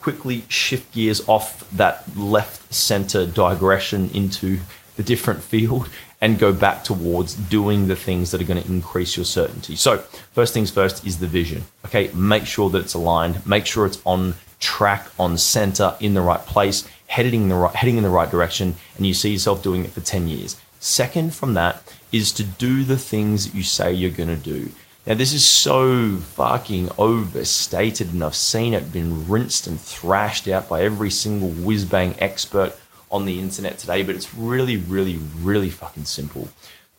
quickly 0.00 0.44
shift 0.48 0.92
gears 0.92 1.26
off 1.28 1.68
that 1.72 2.16
left 2.16 2.72
center 2.72 3.26
digression 3.26 4.08
into 4.14 4.60
the 4.96 5.02
different 5.02 5.42
field 5.42 5.88
and 6.20 6.38
go 6.38 6.52
back 6.52 6.82
towards 6.82 7.34
doing 7.34 7.88
the 7.88 7.96
things 7.96 8.30
that 8.30 8.40
are 8.40 8.44
going 8.44 8.62
to 8.62 8.68
increase 8.68 9.16
your 9.16 9.26
certainty. 9.26 9.76
So, 9.76 9.98
first 10.32 10.54
things 10.54 10.70
first 10.70 11.06
is 11.06 11.18
the 11.18 11.26
vision. 11.26 11.64
Okay, 11.84 12.10
make 12.14 12.46
sure 12.46 12.70
that 12.70 12.78
it's 12.78 12.94
aligned, 12.94 13.46
make 13.46 13.66
sure 13.66 13.84
it's 13.84 14.00
on 14.06 14.34
track, 14.58 15.08
on 15.18 15.36
center, 15.36 15.94
in 16.00 16.14
the 16.14 16.22
right 16.22 16.40
place, 16.40 16.88
heading 17.08 17.42
in 17.42 17.48
the 17.48 17.54
right 17.54 17.74
heading 17.74 17.96
in 17.96 18.02
the 18.02 18.08
right 18.08 18.30
direction, 18.30 18.76
and 18.96 19.06
you 19.06 19.14
see 19.14 19.32
yourself 19.32 19.62
doing 19.62 19.84
it 19.84 19.90
for 19.90 20.00
10 20.00 20.28
years. 20.28 20.56
Second 20.80 21.34
from 21.34 21.54
that 21.54 21.82
is 22.12 22.32
to 22.32 22.44
do 22.44 22.84
the 22.84 22.98
things 22.98 23.46
that 23.46 23.56
you 23.56 23.62
say 23.62 23.92
you're 23.92 24.10
going 24.10 24.28
to 24.28 24.36
do. 24.36 24.70
Now, 25.06 25.14
this 25.14 25.32
is 25.32 25.44
so 25.44 26.16
fucking 26.16 26.90
overstated, 26.98 28.12
and 28.12 28.24
I've 28.24 28.34
seen 28.34 28.74
it 28.74 28.92
been 28.92 29.28
rinsed 29.28 29.68
and 29.68 29.80
thrashed 29.80 30.48
out 30.48 30.68
by 30.68 30.82
every 30.82 31.10
single 31.10 31.50
whiz 31.50 31.84
bang 31.84 32.16
expert 32.18 32.72
on 33.08 33.24
the 33.24 33.38
internet 33.38 33.78
today, 33.78 34.02
but 34.02 34.16
it's 34.16 34.34
really, 34.34 34.76
really, 34.76 35.20
really 35.38 35.70
fucking 35.70 36.06
simple. 36.06 36.48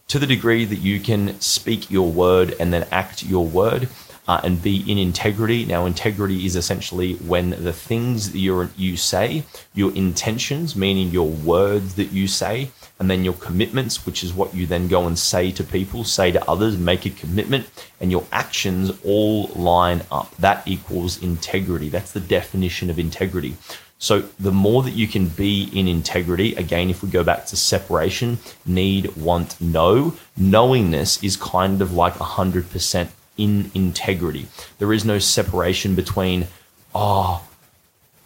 To 0.08 0.20
the 0.20 0.26
degree 0.26 0.64
that 0.64 0.80
you 0.80 1.02
can 1.02 1.38
speak 1.42 1.92
your 1.92 2.10
word 2.10 2.56
and 2.62 2.72
then 2.72 2.88
act 2.92 3.24
your 3.24 3.46
word, 3.46 3.90
uh, 4.28 4.42
and 4.44 4.62
be 4.62 4.90
in 4.92 4.98
integrity. 4.98 5.66
Now, 5.66 5.86
integrity 5.86 6.46
is 6.46 6.56
essentially 6.56 7.16
when 7.16 7.52
the 7.52 7.74
things 7.74 8.32
that 8.32 8.38
you 8.38 8.70
you 8.76 8.98
say, 8.98 9.44
your 9.74 9.94
intentions, 9.96 10.76
meaning 10.76 11.10
your 11.10 11.30
words 11.30 11.96
that 11.96 12.12
you 12.12 12.28
say, 12.28 12.70
and 13.00 13.10
then 13.10 13.24
your 13.24 13.36
commitments, 13.36 14.06
which 14.06 14.24
is 14.24 14.34
what 14.34 14.54
you 14.54 14.66
then 14.66 14.88
go 14.88 15.06
and 15.08 15.18
say 15.18 15.52
to 15.52 15.64
people, 15.64 16.04
say 16.04 16.32
to 16.32 16.50
others, 16.50 16.78
make 16.78 17.06
a 17.06 17.10
commitment, 17.10 17.70
and 18.02 18.12
your 18.12 18.26
actions 18.32 18.92
all 19.06 19.48
line 19.56 20.02
up. 20.12 20.36
That 20.38 20.68
equals 20.68 21.22
integrity. 21.22 21.90
That's 21.90 22.12
the 22.12 22.20
definition 22.20 22.90
of 22.90 23.00
integrity. 23.00 23.56
So 24.00 24.22
the 24.40 24.52
more 24.52 24.84
that 24.84 24.92
you 24.92 25.08
can 25.08 25.28
be 25.28 25.70
in 25.74 25.88
integrity, 25.88 26.54
again, 26.56 26.90
if 26.90 27.02
we 27.02 27.10
go 27.10 27.24
back 27.24 27.48
to 27.48 27.56
separation, 27.56 28.38
need, 28.66 29.16
want, 29.16 29.60
know, 29.60 30.16
knowingness 30.36 31.24
is 31.24 31.36
kind 31.36 31.82
of 31.82 31.94
like 31.94 32.14
100% 32.14 33.10
in 33.38 33.72
integrity. 33.74 34.48
There 34.80 34.94
is 34.94 35.06
no 35.06 35.20
separation 35.20 35.96
between, 35.96 36.48
oh, 36.94 37.48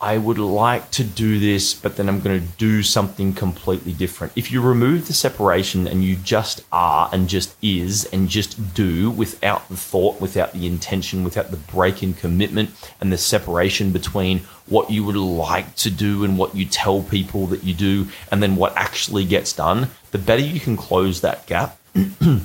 I 0.04 0.18
would 0.18 0.40
like 0.40 0.90
to 0.92 1.04
do 1.04 1.40
this, 1.40 1.76
but 1.76 1.96
then 1.96 2.10
I'm 2.10 2.22
going 2.22 2.42
to 2.42 2.48
do 2.58 2.82
something 2.82 3.34
completely 3.34 3.94
different. 3.94 4.34
If 4.36 4.52
you 4.52 4.60
remove 4.60 5.06
the 5.06 5.14
separation 5.14 5.88
and 5.88 6.04
you 6.04 6.16
just 6.16 6.64
are 6.72 7.08
and 7.14 7.30
just 7.30 7.56
is 7.62 8.06
and 8.06 8.28
just 8.28 8.74
do 8.74 9.12
without 9.12 9.70
the 9.70 9.78
thought, 9.78 10.20
without 10.20 10.54
the 10.54 10.66
intention, 10.66 11.24
without 11.24 11.52
the 11.52 11.58
break 11.58 12.02
in 12.02 12.16
commitment 12.16 12.72
and 13.00 13.14
the 13.14 13.18
separation 13.18 13.92
between 13.92 14.40
what 14.66 14.90
you 14.90 15.04
would 15.04 15.16
like 15.16 15.76
to 15.76 15.92
do 15.92 16.24
and 16.24 16.36
what 16.36 16.56
you 16.56 16.66
tell 16.66 17.04
people 17.04 17.46
that 17.48 17.64
you 17.64 17.76
do 17.76 18.08
and 18.32 18.42
then 18.42 18.56
what 18.56 18.76
actually 18.76 19.24
gets 19.24 19.54
done, 19.54 19.88
the 20.10 20.18
better 20.18 20.42
you 20.42 20.60
can 20.60 20.76
close 20.76 21.22
that 21.22 21.46
gap, 21.46 21.78
the 21.94 22.42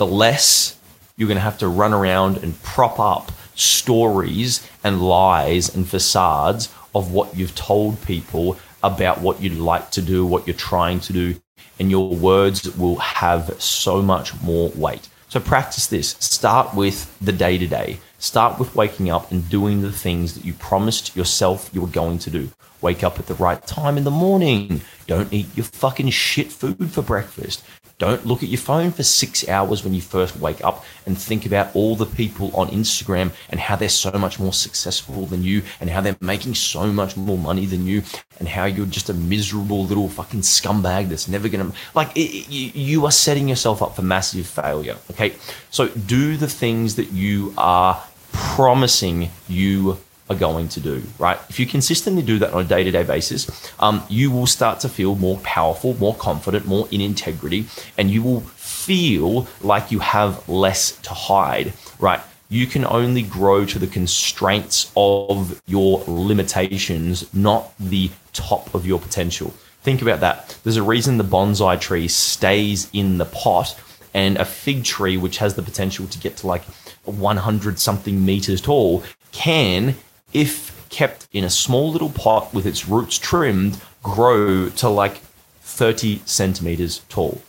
less 0.00 0.76
you're 1.16 1.28
going 1.28 1.36
to 1.36 1.42
have 1.42 1.58
to 1.58 1.68
run 1.68 1.92
around 1.92 2.38
and 2.38 2.60
prop 2.62 2.98
up 2.98 3.30
stories 3.54 4.68
and 4.82 5.00
lies 5.00 5.74
and 5.74 5.88
facades 5.88 6.72
of 6.94 7.12
what 7.12 7.36
you've 7.36 7.54
told 7.54 8.00
people 8.02 8.58
about 8.82 9.20
what 9.20 9.40
you'd 9.40 9.58
like 9.58 9.90
to 9.92 10.02
do, 10.02 10.26
what 10.26 10.46
you're 10.46 10.56
trying 10.56 11.00
to 11.00 11.12
do, 11.12 11.34
and 11.78 11.90
your 11.90 12.14
words 12.14 12.76
will 12.76 12.96
have 12.96 13.60
so 13.60 14.02
much 14.02 14.40
more 14.42 14.70
weight. 14.70 15.08
So 15.28 15.40
practice 15.40 15.86
this. 15.86 16.16
Start 16.20 16.74
with 16.74 17.16
the 17.20 17.32
day 17.32 17.58
to 17.58 17.66
day. 17.66 17.98
Start 18.18 18.58
with 18.58 18.74
waking 18.74 19.10
up 19.10 19.32
and 19.32 19.48
doing 19.48 19.82
the 19.82 19.92
things 19.92 20.34
that 20.34 20.44
you 20.44 20.52
promised 20.54 21.16
yourself 21.16 21.70
you 21.72 21.80
were 21.80 21.88
going 21.88 22.18
to 22.20 22.30
do. 22.30 22.50
Wake 22.80 23.02
up 23.02 23.18
at 23.18 23.26
the 23.26 23.34
right 23.34 23.66
time 23.66 23.96
in 23.96 24.04
the 24.04 24.10
morning. 24.10 24.82
Don't 25.06 25.32
eat 25.32 25.48
your 25.56 25.64
fucking 25.64 26.10
shit 26.10 26.52
food 26.52 26.90
for 26.90 27.02
breakfast. 27.02 27.64
Don't 27.98 28.26
look 28.26 28.42
at 28.42 28.48
your 28.48 28.58
phone 28.58 28.90
for 28.90 29.02
six 29.02 29.48
hours 29.48 29.84
when 29.84 29.94
you 29.94 30.00
first 30.00 30.36
wake 30.36 30.64
up 30.64 30.84
and 31.06 31.16
think 31.16 31.46
about 31.46 31.74
all 31.74 31.94
the 31.94 32.06
people 32.06 32.54
on 32.54 32.68
Instagram 32.68 33.32
and 33.50 33.60
how 33.60 33.76
they're 33.76 33.88
so 33.88 34.10
much 34.12 34.40
more 34.40 34.52
successful 34.52 35.26
than 35.26 35.42
you 35.42 35.62
and 35.80 35.90
how 35.90 36.00
they're 36.00 36.16
making 36.20 36.54
so 36.54 36.92
much 36.92 37.16
more 37.16 37.38
money 37.38 37.66
than 37.66 37.86
you 37.86 38.02
and 38.38 38.48
how 38.48 38.64
you're 38.64 38.86
just 38.86 39.10
a 39.10 39.14
miserable 39.14 39.84
little 39.84 40.08
fucking 40.08 40.40
scumbag 40.40 41.08
that's 41.08 41.28
never 41.28 41.48
gonna 41.48 41.72
like 41.94 42.16
it, 42.16 42.48
you, 42.48 42.70
you 42.74 43.04
are 43.06 43.12
setting 43.12 43.48
yourself 43.48 43.80
up 43.80 43.94
for 43.94 44.02
massive 44.02 44.46
failure. 44.46 44.96
Okay, 45.12 45.34
so 45.70 45.88
do 45.88 46.36
the 46.36 46.48
things 46.48 46.96
that 46.96 47.12
you 47.12 47.54
are 47.56 48.02
promising 48.32 49.30
you 49.48 49.98
are 50.30 50.36
going 50.36 50.68
to 50.68 50.80
do, 50.80 51.02
right? 51.18 51.38
If 51.48 51.60
you 51.60 51.66
consistently 51.66 52.22
do 52.22 52.38
that 52.38 52.52
on 52.52 52.62
a 52.62 52.68
day 52.68 52.84
to 52.84 52.90
day 52.90 53.02
basis, 53.02 53.70
um, 53.78 54.02
you 54.08 54.30
will 54.30 54.46
start 54.46 54.80
to 54.80 54.88
feel 54.88 55.14
more 55.14 55.38
powerful, 55.38 55.94
more 55.98 56.14
confident, 56.14 56.66
more 56.66 56.88
in 56.90 57.00
integrity, 57.00 57.66
and 57.98 58.10
you 58.10 58.22
will 58.22 58.40
feel 58.40 59.46
like 59.60 59.90
you 59.90 59.98
have 59.98 60.48
less 60.48 60.92
to 61.02 61.10
hide, 61.10 61.72
right? 61.98 62.20
you 62.54 62.66
can 62.66 62.84
only 62.84 63.22
grow 63.22 63.64
to 63.64 63.78
the 63.78 63.86
constraints 63.86 64.92
of 64.96 65.60
your 65.66 66.04
limitations, 66.06 67.32
not 67.34 67.72
the 67.80 68.10
top 68.32 68.72
of 68.74 68.86
your 68.86 69.00
potential. 69.00 69.52
Think 69.82 70.02
about 70.02 70.20
that. 70.20 70.56
There's 70.62 70.76
a 70.76 70.82
reason 70.82 71.18
the 71.18 71.24
bonsai 71.24 71.80
tree 71.80 72.06
stays 72.06 72.88
in 72.92 73.18
the 73.18 73.24
pot 73.24 73.76
and 74.14 74.36
a 74.36 74.44
fig 74.44 74.84
tree, 74.84 75.16
which 75.16 75.38
has 75.38 75.54
the 75.54 75.62
potential 75.62 76.06
to 76.06 76.18
get 76.18 76.36
to 76.38 76.46
like 76.46 76.62
100 77.04 77.78
something 77.78 78.24
meters 78.24 78.60
tall, 78.60 79.02
can, 79.32 79.96
if 80.34 80.86
kept 80.90 81.26
in 81.32 81.44
a 81.44 81.50
small 81.50 81.90
little 81.90 82.10
pot 82.10 82.52
with 82.52 82.66
its 82.66 82.88
roots 82.88 83.18
trimmed, 83.18 83.80
grow 84.02 84.68
to 84.68 84.88
like 84.88 85.18
30 85.62 86.20
centimeters 86.26 87.00
tall. 87.08 87.42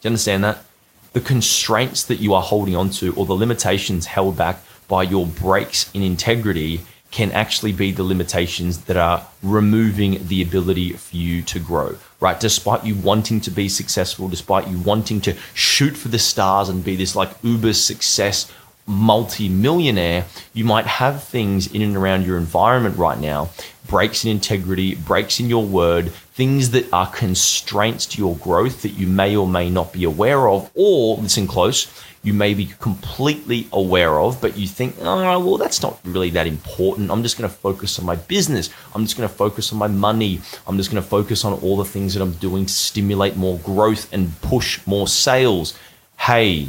Do 0.00 0.06
you 0.06 0.08
understand 0.08 0.44
that? 0.44 0.64
The 1.12 1.20
constraints 1.20 2.04
that 2.04 2.20
you 2.20 2.34
are 2.34 2.42
holding 2.42 2.76
onto 2.76 3.12
or 3.14 3.26
the 3.26 3.34
limitations 3.34 4.06
held 4.06 4.36
back 4.36 4.60
by 4.86 5.02
your 5.04 5.26
breaks 5.26 5.90
in 5.94 6.02
integrity 6.02 6.82
can 7.10 7.32
actually 7.32 7.72
be 7.72 7.90
the 7.90 8.04
limitations 8.04 8.82
that 8.82 8.96
are 8.96 9.26
removing 9.42 10.24
the 10.28 10.42
ability 10.42 10.92
for 10.92 11.16
you 11.16 11.42
to 11.42 11.58
grow, 11.58 11.96
right? 12.20 12.38
Despite 12.38 12.84
you 12.84 12.94
wanting 12.94 13.40
to 13.40 13.50
be 13.50 13.68
successful, 13.68 14.28
despite 14.28 14.68
you 14.68 14.78
wanting 14.78 15.20
to 15.22 15.34
shoot 15.54 15.96
for 15.96 16.08
the 16.08 16.18
stars 16.20 16.68
and 16.68 16.84
be 16.84 16.94
this 16.94 17.16
like 17.16 17.30
uber 17.42 17.72
success 17.72 18.52
multi-millionaire, 18.90 20.26
you 20.52 20.64
might 20.64 20.86
have 20.86 21.22
things 21.22 21.72
in 21.72 21.80
and 21.82 21.96
around 21.96 22.26
your 22.26 22.36
environment 22.36 22.96
right 22.98 23.18
now, 23.18 23.50
breaks 23.86 24.24
in 24.24 24.30
integrity, 24.30 24.94
breaks 24.94 25.40
in 25.40 25.48
your 25.48 25.64
word, 25.64 26.10
things 26.12 26.70
that 26.70 26.92
are 26.92 27.10
constraints 27.10 28.06
to 28.06 28.18
your 28.18 28.36
growth 28.36 28.82
that 28.82 28.90
you 28.90 29.06
may 29.06 29.36
or 29.36 29.46
may 29.46 29.70
not 29.70 29.92
be 29.92 30.04
aware 30.04 30.48
of, 30.48 30.70
or 30.74 31.16
listen 31.16 31.46
close, 31.46 31.86
you 32.22 32.34
may 32.34 32.52
be 32.52 32.66
completely 32.66 33.66
aware 33.72 34.20
of, 34.20 34.40
but 34.40 34.56
you 34.56 34.66
think, 34.66 34.94
oh, 35.00 35.38
well, 35.38 35.56
that's 35.56 35.80
not 35.82 35.98
really 36.04 36.30
that 36.30 36.46
important. 36.46 37.10
I'm 37.10 37.22
just 37.22 37.38
going 37.38 37.48
to 37.48 37.56
focus 37.56 37.98
on 37.98 38.04
my 38.04 38.16
business. 38.16 38.68
I'm 38.94 39.04
just 39.04 39.16
going 39.16 39.28
to 39.28 39.34
focus 39.34 39.72
on 39.72 39.78
my 39.78 39.88
money. 39.88 40.40
I'm 40.66 40.76
just 40.76 40.90
going 40.90 41.02
to 41.02 41.08
focus 41.08 41.44
on 41.44 41.54
all 41.54 41.78
the 41.78 41.84
things 41.84 42.12
that 42.14 42.22
I'm 42.22 42.34
doing 42.34 42.66
to 42.66 42.72
stimulate 42.72 43.36
more 43.36 43.58
growth 43.60 44.12
and 44.12 44.38
push 44.42 44.86
more 44.86 45.08
sales. 45.08 45.78
Hey, 46.18 46.68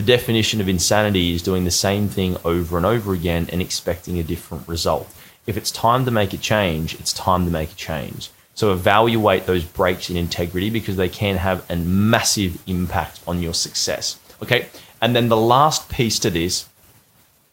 the 0.00 0.06
definition 0.06 0.62
of 0.62 0.68
insanity 0.68 1.34
is 1.34 1.42
doing 1.42 1.64
the 1.64 1.70
same 1.70 2.08
thing 2.08 2.34
over 2.42 2.78
and 2.78 2.86
over 2.86 3.12
again 3.12 3.46
and 3.52 3.60
expecting 3.60 4.18
a 4.18 4.22
different 4.22 4.66
result. 4.66 5.06
If 5.46 5.58
it's 5.58 5.70
time 5.70 6.06
to 6.06 6.10
make 6.10 6.32
a 6.32 6.38
change, 6.38 6.94
it's 6.94 7.12
time 7.12 7.44
to 7.44 7.50
make 7.50 7.72
a 7.72 7.74
change. 7.74 8.30
So 8.54 8.72
evaluate 8.72 9.44
those 9.44 9.62
breaks 9.62 10.08
in 10.08 10.16
integrity 10.16 10.70
because 10.70 10.96
they 10.96 11.10
can 11.10 11.36
have 11.36 11.70
a 11.70 11.76
massive 11.76 12.62
impact 12.66 13.20
on 13.26 13.42
your 13.42 13.52
success. 13.52 14.18
Okay. 14.42 14.68
And 15.02 15.14
then 15.14 15.28
the 15.28 15.36
last 15.36 15.90
piece 15.90 16.18
to 16.20 16.30
this 16.30 16.66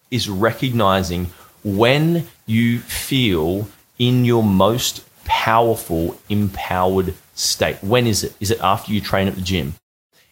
is 0.09 0.29
recognizing 0.29 1.25
when 1.65 2.29
you 2.45 2.79
feel 2.79 3.67
in 3.99 4.23
your 4.23 4.43
most 4.43 5.03
powerful, 5.25 6.17
empowered 6.29 7.13
state. 7.35 7.83
When 7.83 8.07
is 8.07 8.23
it? 8.23 8.35
Is 8.39 8.51
it 8.51 8.61
after 8.61 8.93
you 8.93 9.01
train 9.01 9.27
at 9.27 9.35
the 9.35 9.41
gym? 9.41 9.73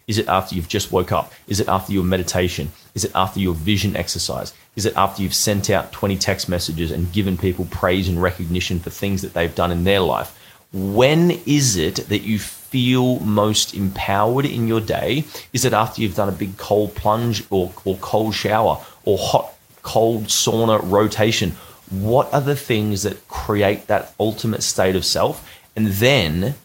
Is 0.07 0.17
it 0.17 0.27
after 0.27 0.55
you've 0.55 0.67
just 0.67 0.91
woke 0.91 1.11
up? 1.11 1.33
Is 1.47 1.59
it 1.59 1.67
after 1.67 1.91
your 1.91 2.03
meditation? 2.03 2.71
Is 2.93 3.05
it 3.05 3.11
after 3.15 3.39
your 3.39 3.53
vision 3.53 3.95
exercise? 3.95 4.53
Is 4.75 4.85
it 4.85 4.95
after 4.95 5.23
you've 5.23 5.33
sent 5.33 5.69
out 5.69 5.91
20 5.91 6.17
text 6.17 6.47
messages 6.47 6.91
and 6.91 7.11
given 7.11 7.37
people 7.37 7.65
praise 7.71 8.07
and 8.07 8.21
recognition 8.21 8.79
for 8.79 8.89
things 8.89 9.21
that 9.21 9.33
they've 9.33 9.55
done 9.55 9.71
in 9.71 9.83
their 9.83 10.01
life? 10.01 10.37
when 10.75 11.31
is 11.45 11.77
it 11.77 11.95
that 12.09 12.23
you 12.23 12.37
feel 12.37 13.19
most 13.21 13.73
empowered 13.73 14.45
in 14.45 14.67
your 14.67 14.81
day? 14.81 15.23
Is 15.53 15.63
it 15.63 15.71
after 15.71 16.01
you've 16.01 16.15
done 16.15 16.27
a 16.27 16.33
big 16.33 16.57
cold 16.57 16.95
plunge 16.95 17.45
or, 17.49 17.71
or 17.85 17.95
cold 17.97 18.35
shower 18.35 18.83
or 19.05 19.17
hot, 19.17 19.53
cold 19.83 20.25
sauna 20.25 20.81
rotation? 20.83 21.51
What 21.89 22.33
are 22.33 22.41
the 22.41 22.57
things 22.57 23.03
that 23.03 23.25
create 23.29 23.87
that 23.87 24.13
ultimate 24.19 24.63
state 24.63 24.97
of 24.97 25.05
self? 25.05 25.49
And 25.77 25.87
then 25.87 26.55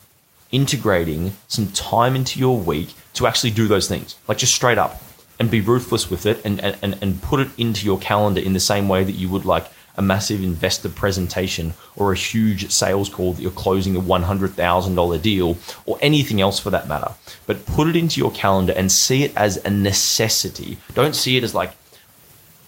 integrating 0.51 1.37
some 1.47 1.69
time 1.71 2.17
into 2.17 2.41
your 2.41 2.59
week 2.59 2.95
to 3.21 3.27
actually 3.27 3.51
do 3.51 3.69
those 3.69 3.87
things, 3.87 4.17
like 4.27 4.39
just 4.39 4.55
straight 4.55 4.79
up 4.79 5.01
and 5.39 5.51
be 5.51 5.61
ruthless 5.61 6.11
with 6.11 6.25
it 6.25 6.41
and, 6.45 6.59
and, 6.61 6.99
and 7.01 7.23
put 7.23 7.39
it 7.39 7.49
into 7.59 7.85
your 7.85 7.99
calendar 7.99 8.41
in 8.41 8.55
the 8.55 8.61
same 8.61 8.89
way 8.89 9.05
that 9.05 9.13
you 9.13 9.29
would 9.29 9.45
like 9.45 9.67
a 9.97 10.03
massive 10.03 10.43
investor 10.43 10.89
presentation 10.89 11.75
or 11.97 12.13
a 12.13 12.17
huge 12.17 12.71
sales 12.71 13.11
call 13.11 13.35
that 13.35 13.43
you're 13.43 13.51
closing 13.51 13.95
a 13.95 14.01
$100,000 14.01 15.23
deal 15.23 15.59
or 15.85 15.99
anything 16.01 16.41
else 16.41 16.59
for 16.59 16.71
that 16.71 16.89
matter. 16.89 17.13
But 17.47 17.67
put 17.67 17.89
it 17.89 17.97
into 17.97 18.21
your 18.21 18.31
calendar 18.31 18.73
and 18.75 18.91
see 18.91 19.25
it 19.25 19.37
as 19.37 19.59
a 19.59 19.71
necessity. 19.71 20.79
Don't 20.95 21.15
see 21.15 21.37
it 21.37 21.45
as 21.45 21.55
like, 21.55 21.73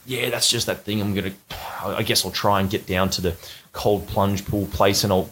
yeah, 0.05 0.29
that's 0.29 0.51
just 0.51 0.67
that 0.67 0.85
thing. 0.85 1.01
I'm 1.01 1.15
going 1.15 1.33
to, 1.33 1.37
I 1.83 2.03
guess 2.03 2.27
I'll 2.27 2.33
try 2.33 2.61
and 2.61 2.69
get 2.69 2.87
down 2.87 3.09
to 3.11 3.23
the 3.23 3.37
cold 3.73 4.07
plunge 4.07 4.45
pool 4.45 4.67
place 4.67 5.03
and 5.03 5.13
I'll, 5.13 5.31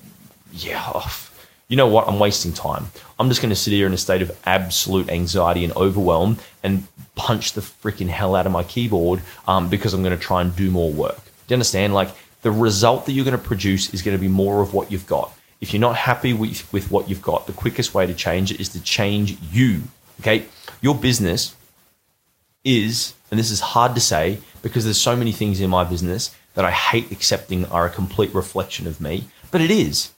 yeah, 0.52 0.82
oh, 0.94 1.29
you 1.70 1.76
know 1.76 1.86
what? 1.86 2.08
I'm 2.08 2.18
wasting 2.18 2.52
time. 2.52 2.86
I'm 3.18 3.28
just 3.28 3.40
going 3.40 3.50
to 3.50 3.56
sit 3.56 3.72
here 3.72 3.86
in 3.86 3.92
a 3.92 3.96
state 3.96 4.22
of 4.22 4.36
absolute 4.44 5.08
anxiety 5.08 5.62
and 5.62 5.72
overwhelm 5.76 6.38
and 6.64 6.86
punch 7.14 7.52
the 7.52 7.60
freaking 7.60 8.08
hell 8.08 8.34
out 8.34 8.44
of 8.44 8.50
my 8.50 8.64
keyboard 8.64 9.22
um, 9.46 9.70
because 9.70 9.94
I'm 9.94 10.02
going 10.02 10.16
to 10.16 10.22
try 10.22 10.42
and 10.42 10.54
do 10.54 10.70
more 10.70 10.90
work 10.90 11.16
Do 11.16 11.30
you 11.48 11.54
understand? 11.54 11.94
Like 11.94 12.10
the 12.42 12.50
result 12.50 13.06
that 13.06 13.12
you're 13.12 13.24
going 13.24 13.38
to 13.38 13.42
produce 13.42 13.94
is 13.94 14.02
going 14.02 14.16
to 14.16 14.20
be 14.20 14.28
more 14.28 14.60
of 14.60 14.74
what 14.74 14.90
you've 14.90 15.06
got. 15.06 15.32
If 15.60 15.72
you're 15.72 15.80
not 15.80 15.94
happy 15.94 16.32
with, 16.32 16.70
with 16.72 16.90
what 16.90 17.08
you've 17.08 17.22
got, 17.22 17.46
the 17.46 17.52
quickest 17.52 17.94
way 17.94 18.04
to 18.04 18.14
change 18.14 18.50
it 18.50 18.58
is 18.58 18.70
to 18.70 18.82
change 18.82 19.36
you. 19.52 19.82
Okay. 20.20 20.46
Your 20.80 20.96
business 20.96 21.54
is, 22.64 23.14
and 23.30 23.38
this 23.38 23.52
is 23.52 23.60
hard 23.60 23.94
to 23.94 24.00
say 24.00 24.38
because 24.62 24.82
there's 24.82 25.00
so 25.00 25.14
many 25.14 25.30
things 25.30 25.60
in 25.60 25.70
my 25.70 25.84
business 25.84 26.34
that 26.54 26.64
I 26.64 26.72
hate 26.72 27.12
accepting 27.12 27.64
are 27.66 27.86
a 27.86 27.90
complete 27.90 28.34
reflection 28.34 28.88
of 28.88 29.00
me, 29.00 29.26
but 29.52 29.60
it 29.60 29.70
is, 29.70 30.10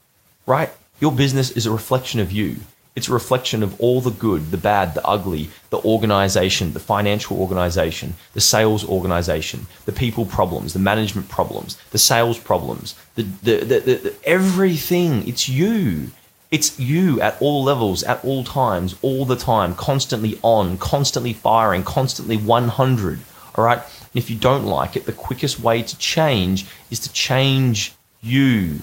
right? 0.47 0.71
Your 1.03 1.11
business 1.11 1.51
is 1.51 1.67
a 1.67 1.73
reflection 1.73 2.21
of 2.21 2.31
you. 2.31 2.59
It's 2.95 3.09
a 3.09 3.13
reflection 3.13 3.65
of 3.65 3.81
all 3.81 4.01
the 4.01 4.13
good, 4.13 4.53
the 4.53 4.57
bad, 4.57 4.95
the 4.95 5.05
ugly, 5.05 5.51
the 5.71 5.81
organization, 5.81 6.75
the 6.75 6.79
financial 6.79 7.41
organization, 7.41 8.15
the 8.35 8.41
sales 8.41 8.89
organization, 8.89 9.67
the 9.85 9.91
people 9.91 10.25
problems, 10.25 10.75
the 10.75 10.79
management 10.79 11.29
problems, 11.29 11.77
the 11.91 11.99
sales 11.99 12.39
problems, 12.39 12.95
the, 13.17 13.25
the, 13.43 13.57
the, 13.65 13.81
the, 13.81 14.15
everything. 14.23 15.27
It's 15.27 15.49
you. 15.49 16.13
It's 16.53 16.79
you 16.79 17.21
at 17.21 17.37
all 17.43 17.65
levels, 17.65 18.05
at 18.05 18.25
all 18.25 18.45
times, 18.45 18.95
all 19.03 19.25
the 19.25 19.35
time, 19.35 19.75
constantly 19.75 20.39
on, 20.43 20.79
constantly 20.79 21.33
firing, 21.33 21.83
constantly 21.83 22.37
100. 22.37 23.19
All 23.57 23.65
right. 23.65 23.79
And 23.79 24.15
if 24.15 24.31
you 24.31 24.37
don't 24.37 24.67
like 24.67 24.95
it, 24.95 25.07
the 25.07 25.13
quickest 25.13 25.59
way 25.59 25.83
to 25.83 25.99
change 25.99 26.65
is 26.93 27.01
to 27.01 27.13
change 27.13 27.93
you, 28.21 28.83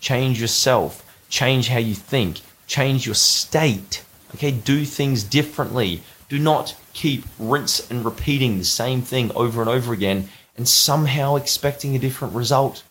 change 0.00 0.40
yourself, 0.40 1.06
change 1.30 1.68
how 1.68 1.78
you 1.78 1.94
think 1.94 2.40
change 2.66 3.04
your 3.04 3.16
state. 3.16 4.04
Okay, 4.34 4.52
do 4.52 4.84
things 4.84 5.24
differently. 5.24 6.02
Do 6.28 6.38
not 6.38 6.76
keep 6.92 7.24
rinse 7.38 7.90
and 7.90 8.04
repeating 8.04 8.58
the 8.58 8.64
same 8.64 9.02
thing 9.02 9.32
over 9.34 9.60
and 9.60 9.68
over 9.68 9.92
again 9.92 10.28
and 10.56 10.68
somehow 10.68 11.34
expecting 11.34 11.96
a 11.96 11.98
different 11.98 12.34
result. 12.34 12.84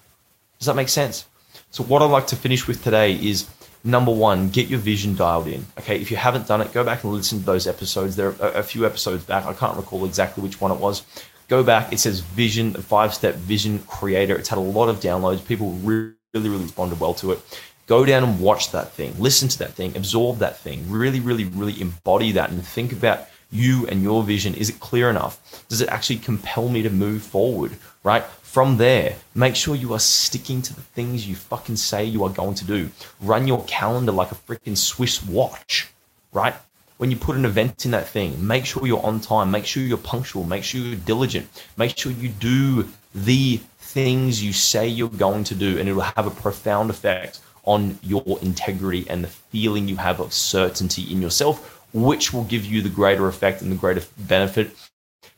Does 0.58 0.66
that 0.66 0.76
make 0.76 0.90
sense? 0.90 1.26
So, 1.72 1.84
what 1.84 2.02
I'd 2.02 2.12
like 2.12 2.28
to 2.28 2.36
finish 2.36 2.68
with 2.68 2.84
today 2.84 3.14
is 3.14 3.48
number 3.84 4.12
one, 4.12 4.50
get 4.50 4.68
your 4.68 4.80
vision 4.80 5.16
dialed 5.16 5.48
in. 5.48 5.66
Okay, 5.80 6.02
if 6.02 6.12
you 6.12 6.18
haven't 6.18 6.48
done 6.48 6.60
it, 6.60 6.74
go 6.74 6.84
back 6.84 7.04
and 7.04 7.14
listen 7.14 7.40
to 7.40 7.46
those 7.46 7.68
episodes. 7.68 8.18
There 8.18 8.36
are 8.42 8.52
a 8.52 8.64
few 8.64 8.86
episodes 8.86 9.24
back. 9.24 9.46
I 9.46 9.54
can't 9.54 9.78
recall 9.78 10.04
exactly 10.04 10.44
which 10.44 10.60
one 10.60 10.72
it 10.72 10.80
was. 10.80 11.04
Go 11.48 11.64
back. 11.64 11.94
It 11.94 12.00
says 12.00 12.20
vision, 12.20 12.74
five 12.74 13.14
step 13.14 13.36
vision 13.36 13.80
creator. 13.88 14.36
It's 14.36 14.50
had 14.50 14.58
a 14.60 14.62
lot 14.62 14.90
of 14.90 15.00
downloads. 15.00 15.46
People 15.46 15.72
really, 15.72 16.14
really 16.34 16.50
responded 16.50 17.00
well 17.00 17.14
to 17.16 17.32
it. 17.32 17.40
Go 17.90 18.06
down 18.06 18.24
and 18.24 18.40
watch 18.40 18.72
that 18.72 18.92
thing, 18.92 19.16
listen 19.18 19.50
to 19.50 19.58
that 19.58 19.74
thing, 19.74 19.98
absorb 19.98 20.38
that 20.38 20.60
thing, 20.60 20.88
really, 20.92 21.20
really, 21.20 21.46
really 21.46 21.82
embody 21.82 22.32
that 22.34 22.52
and 22.52 22.64
think 22.64 22.92
about 22.92 23.28
you 23.50 23.88
and 23.88 24.04
your 24.04 24.22
vision. 24.22 24.54
Is 24.54 24.70
it 24.70 24.80
clear 24.80 25.10
enough? 25.10 25.66
Does 25.70 25.82
it 25.82 25.90
actually 25.90 26.18
compel 26.18 26.70
me 26.70 26.84
to 26.84 26.92
move 26.92 27.24
forward? 27.24 27.72
Right? 28.04 28.24
From 28.44 28.78
there, 28.78 29.16
make 29.34 29.56
sure 29.56 29.74
you 29.74 29.94
are 29.96 30.00
sticking 30.00 30.62
to 30.62 30.76
the 30.76 30.82
things 30.82 31.28
you 31.28 31.34
fucking 31.34 31.78
say 31.78 32.06
you 32.06 32.24
are 32.26 32.30
going 32.30 32.54
to 32.56 32.66
do. 32.66 32.92
Run 33.22 33.48
your 33.48 33.64
calendar 33.64 34.12
like 34.12 34.32
a 34.32 34.36
freaking 34.36 34.78
Swiss 34.78 35.26
watch, 35.26 35.88
right? 36.32 36.54
When 36.98 37.10
you 37.10 37.18
put 37.18 37.38
an 37.38 37.46
event 37.46 37.86
in 37.86 37.92
that 37.92 38.08
thing, 38.08 38.46
make 38.46 38.68
sure 38.68 38.86
you're 38.86 39.04
on 39.04 39.20
time, 39.20 39.50
make 39.50 39.66
sure 39.66 39.82
you're 39.82 39.98
punctual, 39.98 40.44
make 40.44 40.64
sure 40.64 40.80
you're 40.80 40.96
diligent, 40.96 41.48
make 41.76 41.98
sure 41.98 42.12
you 42.12 42.30
do 42.30 42.88
the 43.16 43.60
things 43.80 44.44
you 44.44 44.54
say 44.54 44.88
you're 44.88 45.10
going 45.10 45.44
to 45.46 45.56
do, 45.56 45.80
and 45.80 45.90
it'll 45.90 46.02
have 46.02 46.28
a 46.28 46.42
profound 46.46 46.92
effect 46.92 47.40
on 47.70 48.00
your 48.02 48.40
integrity 48.42 49.08
and 49.12 49.24
the 49.24 49.28
feeling 49.28 49.88
you 49.88 49.96
have 49.96 50.20
of 50.20 50.34
certainty 50.34 51.04
in 51.04 51.22
yourself, 51.22 51.86
which 51.94 52.34
will 52.34 52.44
give 52.46 52.66
you 52.66 52.82
the 52.82 52.90
greater 52.90 53.28
effect 53.28 53.62
and 53.62 53.72
the 53.72 53.76
greater 53.76 54.02
benefit 54.18 54.72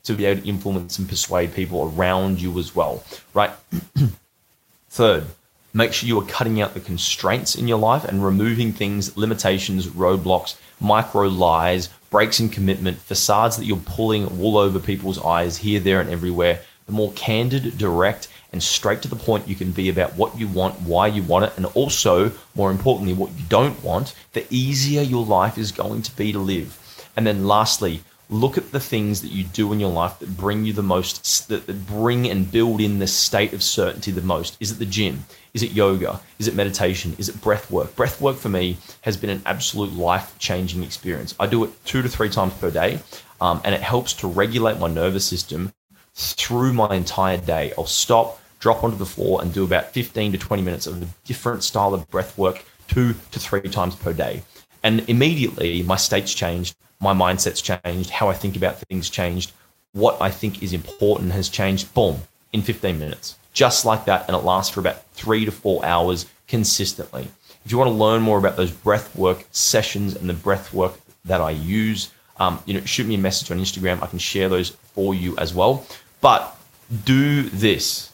to 0.04 0.14
be 0.14 0.24
able 0.24 0.42
to 0.42 0.48
influence 0.48 0.98
and 0.98 1.10
persuade 1.10 1.54
people 1.54 1.94
around 1.94 2.42
you 2.42 2.58
as 2.58 2.74
well, 2.74 3.04
right? 3.34 3.52
Third, 4.90 5.26
make 5.74 5.92
sure 5.92 6.08
you 6.08 6.20
are 6.22 6.26
cutting 6.26 6.62
out 6.62 6.74
the 6.74 6.80
constraints 6.80 7.56
in 7.56 7.68
your 7.68 7.78
life 7.78 8.06
and 8.06 8.24
removing 8.24 8.72
things, 8.72 9.18
limitations, 9.18 9.88
roadblocks, 9.88 10.56
micro 10.80 11.28
lies, 11.28 11.90
breaks 12.10 12.40
in 12.40 12.48
commitment, 12.48 12.98
facades 12.98 13.58
that 13.58 13.66
you're 13.66 13.76
pulling 13.78 14.40
wool 14.40 14.58
over 14.58 14.80
people's 14.80 15.22
eyes 15.22 15.58
here, 15.58 15.82
there, 15.82 16.00
and 16.00 16.10
everywhere, 16.10 16.62
the 16.86 16.94
more 16.94 17.12
candid, 17.12 17.78
direct, 17.78 18.30
and 18.52 18.62
straight 18.62 19.02
to 19.02 19.08
the 19.08 19.16
point 19.16 19.48
you 19.48 19.56
can 19.56 19.72
be 19.72 19.90
about 19.90 20.16
what 20.16 20.38
you 20.38 20.48
want, 20.48 20.82
why 20.82 21.08
you 21.08 21.24
want 21.24 21.46
it, 21.46 21.54
and 21.58 21.66
also, 21.68 22.32
more 22.56 22.72
importantly, 22.72 23.14
what 23.14 23.32
you 23.32 23.46
don't 23.50 23.82
want, 23.84 24.14
the 24.34 24.46
easier 24.50 25.02
your 25.02 25.26
life 25.26 25.58
is 25.58 25.72
going 25.72 26.02
to 26.02 26.16
be 26.16 26.32
to 26.32 26.40
live. 26.40 26.78
And 27.16 27.26
then 27.26 27.48
lastly, 27.48 28.02
look 28.30 28.58
at 28.58 28.72
the 28.72 28.80
things 28.80 29.22
that 29.22 29.32
you 29.32 29.44
do 29.44 29.74
in 29.74 29.80
your 29.80 29.92
life 29.92 30.18
that 30.20 30.38
bring 30.38 30.66
you 30.66 30.74
the 30.74 30.82
most, 30.82 31.48
that, 31.50 31.68
that 31.68 31.86
bring 31.86 32.30
and 32.30 32.50
build 32.50 32.80
in 32.82 33.00
the 33.00 33.08
state 33.08 33.54
of 33.54 33.62
certainty 33.62 34.12
the 34.12 34.22
most. 34.22 34.58
Is 34.60 34.72
it 34.72 34.80
the 34.80 34.86
gym? 34.86 35.26
Is 35.54 35.64
it 35.64 35.72
yoga? 35.72 36.22
Is 36.40 36.48
it 36.48 36.56
meditation? 36.56 37.14
Is 37.18 37.28
it 37.28 37.42
breath 37.42 37.70
work? 37.70 37.96
Breath 37.96 38.22
work 38.22 38.38
for 38.38 38.48
me 38.48 38.78
has 39.02 39.18
been 39.18 39.30
an 39.30 39.42
absolute 39.46 39.92
life 39.94 40.34
changing 40.40 40.82
experience. 40.84 41.36
I 41.40 41.48
do 41.48 41.64
it 41.66 41.72
two 41.86 42.02
to 42.02 42.10
three 42.10 42.30
times 42.30 42.54
per 42.54 42.72
day, 42.72 43.00
um, 43.42 43.60
and 43.66 43.76
it 43.76 43.82
helps 43.82 44.14
to 44.14 44.28
regulate 44.28 44.80
my 44.80 44.88
nervous 44.88 45.26
system 45.26 45.74
through 46.14 46.74
my 46.74 46.96
entire 46.96 47.38
day. 47.38 47.74
I'll 47.78 47.86
stop, 47.86 48.41
drop 48.62 48.86
onto 48.86 48.96
the 48.96 49.06
floor, 49.06 49.42
and 49.42 49.54
do 49.54 49.66
about 49.66 49.92
15 49.92 50.32
to 50.32 50.38
20 50.38 50.64
minutes 50.64 50.88
of 50.88 51.02
a 51.02 51.08
different 51.26 51.64
style 51.64 51.94
of 51.94 52.10
breath 52.10 52.38
work 52.38 52.64
two 52.88 53.16
to 53.32 53.40
three 53.40 53.62
times 53.64 53.96
per 53.96 54.14
day. 54.14 54.44
And 54.82 55.08
immediately 55.10 55.84
my 55.84 55.98
state's 55.98 56.34
changed 56.34 56.76
my 57.02 57.14
mindset's 57.14 57.62
changed, 57.62 58.12
how 58.12 58.30
I 58.30 58.34
think 58.34 58.56
about 58.56 58.78
things 58.78 59.10
changed, 59.10 59.52
what 59.92 60.22
I 60.22 60.30
think 60.30 60.62
is 60.62 60.72
important 60.72 61.32
has 61.32 61.50
changed. 61.50 61.94
Boom, 61.94 62.22
in 62.54 62.62
15 62.62 62.98
minutes, 62.98 63.38
just 63.54 63.84
like 63.86 64.06
that, 64.06 64.28
and 64.28 64.38
it 64.38 64.44
lasts 64.44 64.74
for 64.74 64.80
about 64.80 65.04
three 65.14 65.44
to 65.44 65.52
four 65.52 65.84
hours 65.84 66.28
consistently. 66.48 67.28
If 67.66 67.72
you 67.72 67.78
want 67.78 67.90
to 67.90 67.96
learn 67.96 68.22
more 68.22 68.38
about 68.38 68.56
those 68.56 68.72
breath 68.72 69.16
work 69.16 69.46
sessions 69.52 70.16
and 70.16 70.30
the 70.30 70.34
breath 70.34 70.74
work 70.74 70.94
that 71.26 71.42
I 71.42 71.52
use, 71.52 72.12
um, 72.38 72.62
you 72.66 72.76
know, 72.76 72.86
shoot 72.86 73.08
me 73.08 73.16
a 73.16 73.20
message 73.20 73.52
on 73.52 73.60
Instagram. 73.60 74.02
I 74.02 74.08
can 74.08 74.20
share 74.20 74.48
those 74.48 74.70
for 74.70 75.14
you 75.14 75.36
as 75.38 75.54
well. 75.54 75.86
But 76.22 76.56
do 77.04 77.44
this. 77.44 78.11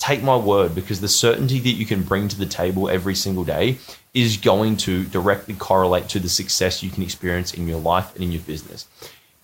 Take 0.00 0.22
my 0.22 0.36
word, 0.36 0.74
because 0.74 1.00
the 1.00 1.08
certainty 1.08 1.60
that 1.60 1.72
you 1.72 1.84
can 1.84 2.02
bring 2.02 2.26
to 2.28 2.38
the 2.38 2.46
table 2.46 2.88
every 2.88 3.14
single 3.14 3.44
day 3.44 3.78
is 4.14 4.38
going 4.38 4.78
to 4.78 5.04
directly 5.04 5.54
correlate 5.54 6.08
to 6.08 6.18
the 6.18 6.28
success 6.28 6.82
you 6.82 6.90
can 6.90 7.02
experience 7.02 7.52
in 7.52 7.68
your 7.68 7.78
life 7.78 8.14
and 8.14 8.24
in 8.24 8.32
your 8.32 8.40
business. 8.40 8.88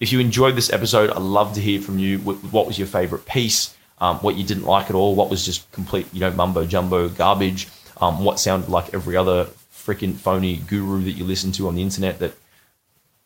If 0.00 0.12
you 0.12 0.18
enjoyed 0.18 0.56
this 0.56 0.72
episode, 0.72 1.10
I'd 1.10 1.18
love 1.18 1.52
to 1.54 1.60
hear 1.60 1.80
from 1.80 1.98
you. 1.98 2.18
What 2.20 2.66
was 2.66 2.78
your 2.78 2.88
favorite 2.88 3.26
piece? 3.26 3.76
Um, 3.98 4.16
what 4.18 4.36
you 4.36 4.44
didn't 4.44 4.64
like 4.64 4.88
at 4.88 4.96
all? 4.96 5.14
What 5.14 5.30
was 5.30 5.44
just 5.44 5.70
complete, 5.72 6.06
you 6.12 6.20
know, 6.20 6.30
mumbo 6.30 6.66
jumbo 6.66 7.10
garbage? 7.10 7.68
Um, 8.00 8.24
what 8.24 8.40
sounded 8.40 8.70
like 8.70 8.92
every 8.92 9.14
other 9.14 9.48
freaking 9.72 10.14
phony 10.14 10.56
guru 10.56 11.04
that 11.04 11.12
you 11.12 11.24
listen 11.24 11.52
to 11.52 11.68
on 11.68 11.74
the 11.74 11.82
internet 11.82 12.18
that, 12.18 12.32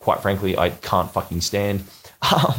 quite 0.01 0.21
frankly, 0.21 0.59
I 0.59 0.71
can't 0.71 1.11
fucking 1.11 1.40
stand. 1.40 1.85
Um, 2.23 2.53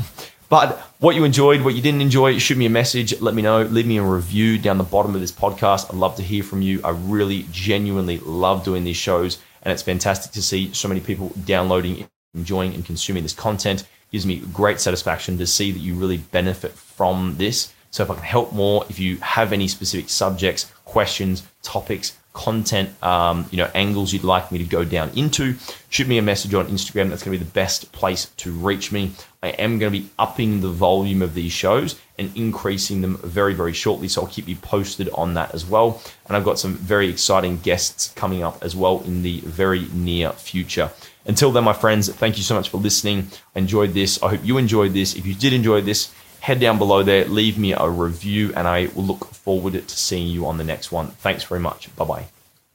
but 0.50 0.91
what 1.02 1.16
you 1.16 1.24
enjoyed, 1.24 1.62
what 1.62 1.74
you 1.74 1.82
didn't 1.82 2.02
enjoy, 2.02 2.38
shoot 2.38 2.60
me 2.60 2.68
a 2.68 2.70
message. 2.70 3.20
Let 3.20 3.34
me 3.34 3.42
know. 3.42 3.64
Leave 3.64 3.88
me 3.88 3.98
a 3.98 4.04
review 4.04 4.60
down 4.60 4.78
the 4.78 4.84
bottom 4.84 5.16
of 5.16 5.22
this 5.22 5.32
podcast. 5.32 5.92
I'd 5.92 5.98
love 5.98 6.16
to 6.18 6.22
hear 6.22 6.44
from 6.44 6.62
you. 6.62 6.80
I 6.84 6.92
really, 6.92 7.48
genuinely 7.52 8.20
love 8.20 8.64
doing 8.64 8.84
these 8.84 8.98
shows. 8.98 9.40
And 9.64 9.74
it's 9.74 9.82
fantastic 9.82 10.32
to 10.34 10.44
see 10.44 10.72
so 10.74 10.88
many 10.88 11.02
people 11.02 11.34
downloading, 11.44 12.08
enjoying, 12.36 12.76
and 12.76 12.86
consuming 12.86 13.24
this 13.24 13.34
content. 13.34 13.82
It 13.82 14.12
gives 14.12 14.28
me 14.28 14.44
great 14.54 14.80
satisfaction 14.80 15.40
to 15.40 15.48
see 15.48 15.72
that 15.72 15.80
you 15.80 15.96
really 15.96 16.18
benefit 16.18 16.74
from 16.74 17.36
this. 17.38 17.74
So 17.90 18.04
if 18.04 18.12
I 18.12 18.14
can 18.14 18.24
help 18.24 18.54
more, 18.54 18.86
if 18.88 19.00
you 19.00 19.18
have 19.18 19.54
any 19.54 19.68
specific 19.68 20.08
subjects, 20.08 20.72
questions, 20.86 21.42
topics, 21.64 22.16
content, 22.34 22.90
um, 23.04 23.46
you 23.52 23.58
know, 23.58 23.70
angles 23.76 24.14
you'd 24.14 24.24
like 24.24 24.52
me 24.52 24.58
to 24.58 24.64
go 24.64 24.86
down 24.86 25.10
into, 25.16 25.56
shoot 25.90 26.08
me 26.08 26.18
a 26.18 26.22
message 26.22 26.54
on 26.54 26.68
Instagram. 26.68 27.10
That's 27.10 27.24
going 27.24 27.38
to 27.38 27.44
be 27.44 27.46
the 27.46 27.52
best 27.52 27.92
place 27.92 28.28
to 28.38 28.52
reach 28.52 28.92
me. 28.92 29.12
I 29.44 29.50
am 29.50 29.80
going 29.80 29.92
to 29.92 30.00
be 30.00 30.10
upping 30.18 30.62
the 30.62 30.70
volume 30.70 31.22
of 31.22 31.34
these 31.34 31.52
shows 31.52 32.00
and 32.18 32.36
increasing 32.36 33.02
them 33.02 33.18
very, 33.18 33.54
very 33.54 33.74
shortly. 33.74 34.08
So 34.08 34.22
I'll 34.22 34.28
keep 34.28 34.48
you 34.48 34.56
posted 34.56 35.10
on 35.10 35.34
that 35.34 35.54
as 35.54 35.66
well. 35.66 36.02
And 36.28 36.38
I've 36.38 36.46
got 36.46 36.60
some 36.60 36.76
very 36.76 37.10
exciting 37.10 37.58
guests 37.60 38.14
coming 38.16 38.44
up 38.44 38.64
as 38.64 38.76
well 38.76 39.02
in 39.02 39.24
the 39.24 39.40
very 39.42 39.88
near 39.94 40.32
future. 40.32 40.92
Until 41.26 41.52
then, 41.52 41.64
my 41.64 41.74
friends, 41.74 42.10
thank 42.10 42.38
you 42.38 42.44
so 42.44 42.56
much 42.56 42.70
for 42.70 42.78
listening. 42.78 43.28
I 43.56 43.60
enjoyed 43.60 43.94
this. 43.94 44.22
I 44.24 44.30
hope 44.30 44.42
you 44.44 44.58
enjoyed 44.58 44.94
this. 44.94 45.16
If 45.16 45.26
you 45.26 45.36
did 45.36 45.54
enjoy 45.54 45.82
this, 45.82 46.14
head 46.42 46.60
down 46.60 46.78
below 46.78 47.04
there, 47.04 47.26
leave 47.26 47.58
me 47.58 47.72
a 47.72 47.88
review, 47.88 48.52
and 48.56 48.68
I 48.68 48.90
will 48.96 49.04
look 49.04 49.26
forward 49.26 49.74
to 49.74 49.90
seeing 49.90 50.28
you 50.28 50.46
on 50.46 50.58
the 50.58 50.64
next 50.64 50.92
one. 50.92 51.08
Thanks 51.08 51.44
very 51.46 51.62
much. 51.62 51.96
Bye 51.96 52.06
bye. 52.06 52.26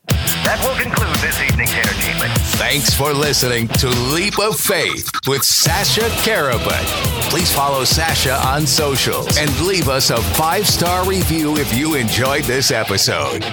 That 0.08 0.62
will 0.62 0.80
conclude 0.80 1.16
this 1.16 1.42
evening's 1.42 1.74
entertainment. 1.74 2.32
Thanks 2.56 2.94
for 2.94 3.12
listening 3.12 3.66
to 3.68 3.88
Leap 4.14 4.38
of 4.38 4.58
Faith 4.58 5.10
with 5.26 5.42
Sasha 5.42 6.08
Karabut. 6.22 6.86
Please 7.28 7.52
follow 7.52 7.82
Sasha 7.82 8.36
on 8.46 8.64
socials 8.66 9.36
and 9.36 9.50
leave 9.66 9.88
us 9.88 10.10
a 10.10 10.22
five 10.34 10.66
star 10.68 11.04
review 11.04 11.56
if 11.56 11.76
you 11.76 11.96
enjoyed 11.96 12.44
this 12.44 12.70
episode. 12.70 13.44